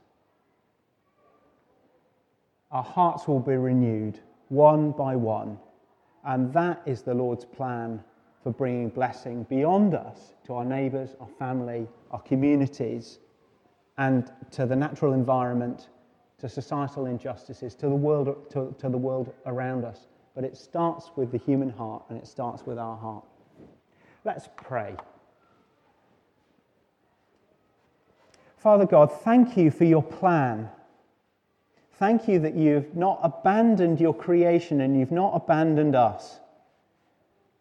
our 2.71 2.83
hearts 2.83 3.27
will 3.27 3.39
be 3.39 3.55
renewed 3.55 4.19
one 4.49 4.91
by 4.91 5.15
one 5.15 5.57
and 6.25 6.51
that 6.53 6.81
is 6.85 7.01
the 7.01 7.13
Lord's 7.13 7.45
plan 7.45 8.03
for 8.43 8.51
bringing 8.51 8.89
blessing 8.89 9.43
beyond 9.49 9.93
us 9.93 10.33
to 10.45 10.53
our 10.53 10.65
neighbours, 10.65 11.15
our 11.19 11.27
family, 11.37 11.87
our 12.11 12.21
communities, 12.21 13.19
and 13.97 14.31
to 14.51 14.65
the 14.65 14.75
natural 14.75 15.13
environment, 15.13 15.89
to 16.39 16.47
societal 16.47 17.05
injustices, 17.05 17.75
to 17.75 17.87
the 17.87 17.95
world, 17.95 18.49
to, 18.49 18.73
to 18.79 18.89
the 18.89 18.97
world 18.97 19.33
around 19.45 19.83
us. 19.83 20.07
But 20.35 20.45
it 20.45 20.55
starts 20.55 21.11
with 21.15 21.31
the 21.31 21.37
human 21.37 21.69
heart 21.69 22.03
and 22.09 22.17
it 22.17 22.27
starts 22.27 22.65
with 22.65 22.77
our 22.77 22.95
heart. 22.95 23.25
Let's 24.23 24.47
pray. 24.55 24.95
Father 28.57 28.85
God, 28.85 29.11
thank 29.11 29.57
you 29.57 29.71
for 29.71 29.85
your 29.85 30.03
plan 30.03 30.69
Thank 31.99 32.29
you 32.29 32.39
that 32.39 32.55
you've 32.55 32.95
not 32.95 33.19
abandoned 33.23 33.99
your 33.99 34.13
creation 34.13 34.79
and 34.79 34.97
you've 34.97 35.11
not 35.11 35.33
abandoned 35.35 35.95
us. 35.95 36.39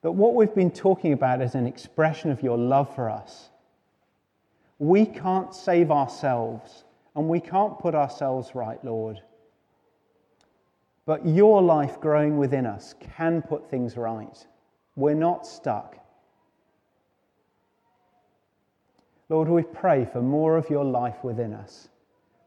But 0.01 0.13
what 0.13 0.37
we've 0.37 0.55
been 0.55 0.71
talking 0.71 1.13
about 1.13 1.43
is 1.43 1.57
an 1.57 1.67
expression 1.67 2.31
of 2.31 2.41
your 2.41 2.57
love 2.57 2.95
for 2.95 3.11
us. 3.11 3.51
We 4.79 5.07
can't 5.07 5.53
save 5.53 5.91
ourselves 5.91 6.85
and 7.17 7.29
we 7.29 7.41
can't 7.41 7.81
put 7.81 7.97
ourselves 7.97 8.55
right, 8.55 8.83
Lord. 8.85 9.21
But 11.05 11.27
your 11.27 11.61
life 11.61 12.01
growing 12.01 12.39
within 12.39 12.65
us 12.65 12.95
can 13.17 13.43
put 13.43 13.69
things 13.69 13.97
right. 13.97 14.47
We're 14.95 15.15
not 15.15 15.49
stuck. 15.49 15.97
Lord, 19.29 19.49
we 19.49 19.65
pray 19.65 20.05
for 20.05 20.23
more 20.23 20.57
of 20.57 20.71
your 20.71 20.85
life 20.85 21.25
within 21.25 21.55
us. 21.55 21.89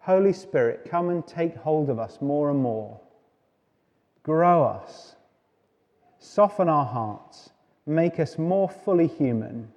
Holy 0.01 0.33
Spirit, 0.33 0.87
come 0.89 1.09
and 1.09 1.25
take 1.25 1.55
hold 1.55 1.89
of 1.89 1.99
us 1.99 2.19
more 2.21 2.49
and 2.49 2.59
more. 2.59 2.99
Grow 4.23 4.63
us, 4.63 5.15
soften 6.19 6.67
our 6.67 6.85
hearts, 6.85 7.51
make 7.85 8.19
us 8.19 8.37
more 8.37 8.69
fully 8.69 9.07
human, 9.07 9.67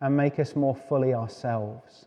and 0.00 0.16
make 0.16 0.38
us 0.38 0.56
more 0.56 0.74
fully 0.74 1.14
ourselves 1.14 2.06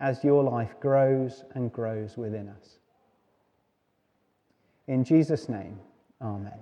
as 0.00 0.24
your 0.24 0.42
life 0.42 0.74
grows 0.80 1.44
and 1.54 1.70
grows 1.72 2.16
within 2.16 2.48
us. 2.48 2.78
In 4.88 5.04
Jesus' 5.04 5.48
name, 5.48 5.78
Amen. 6.22 6.58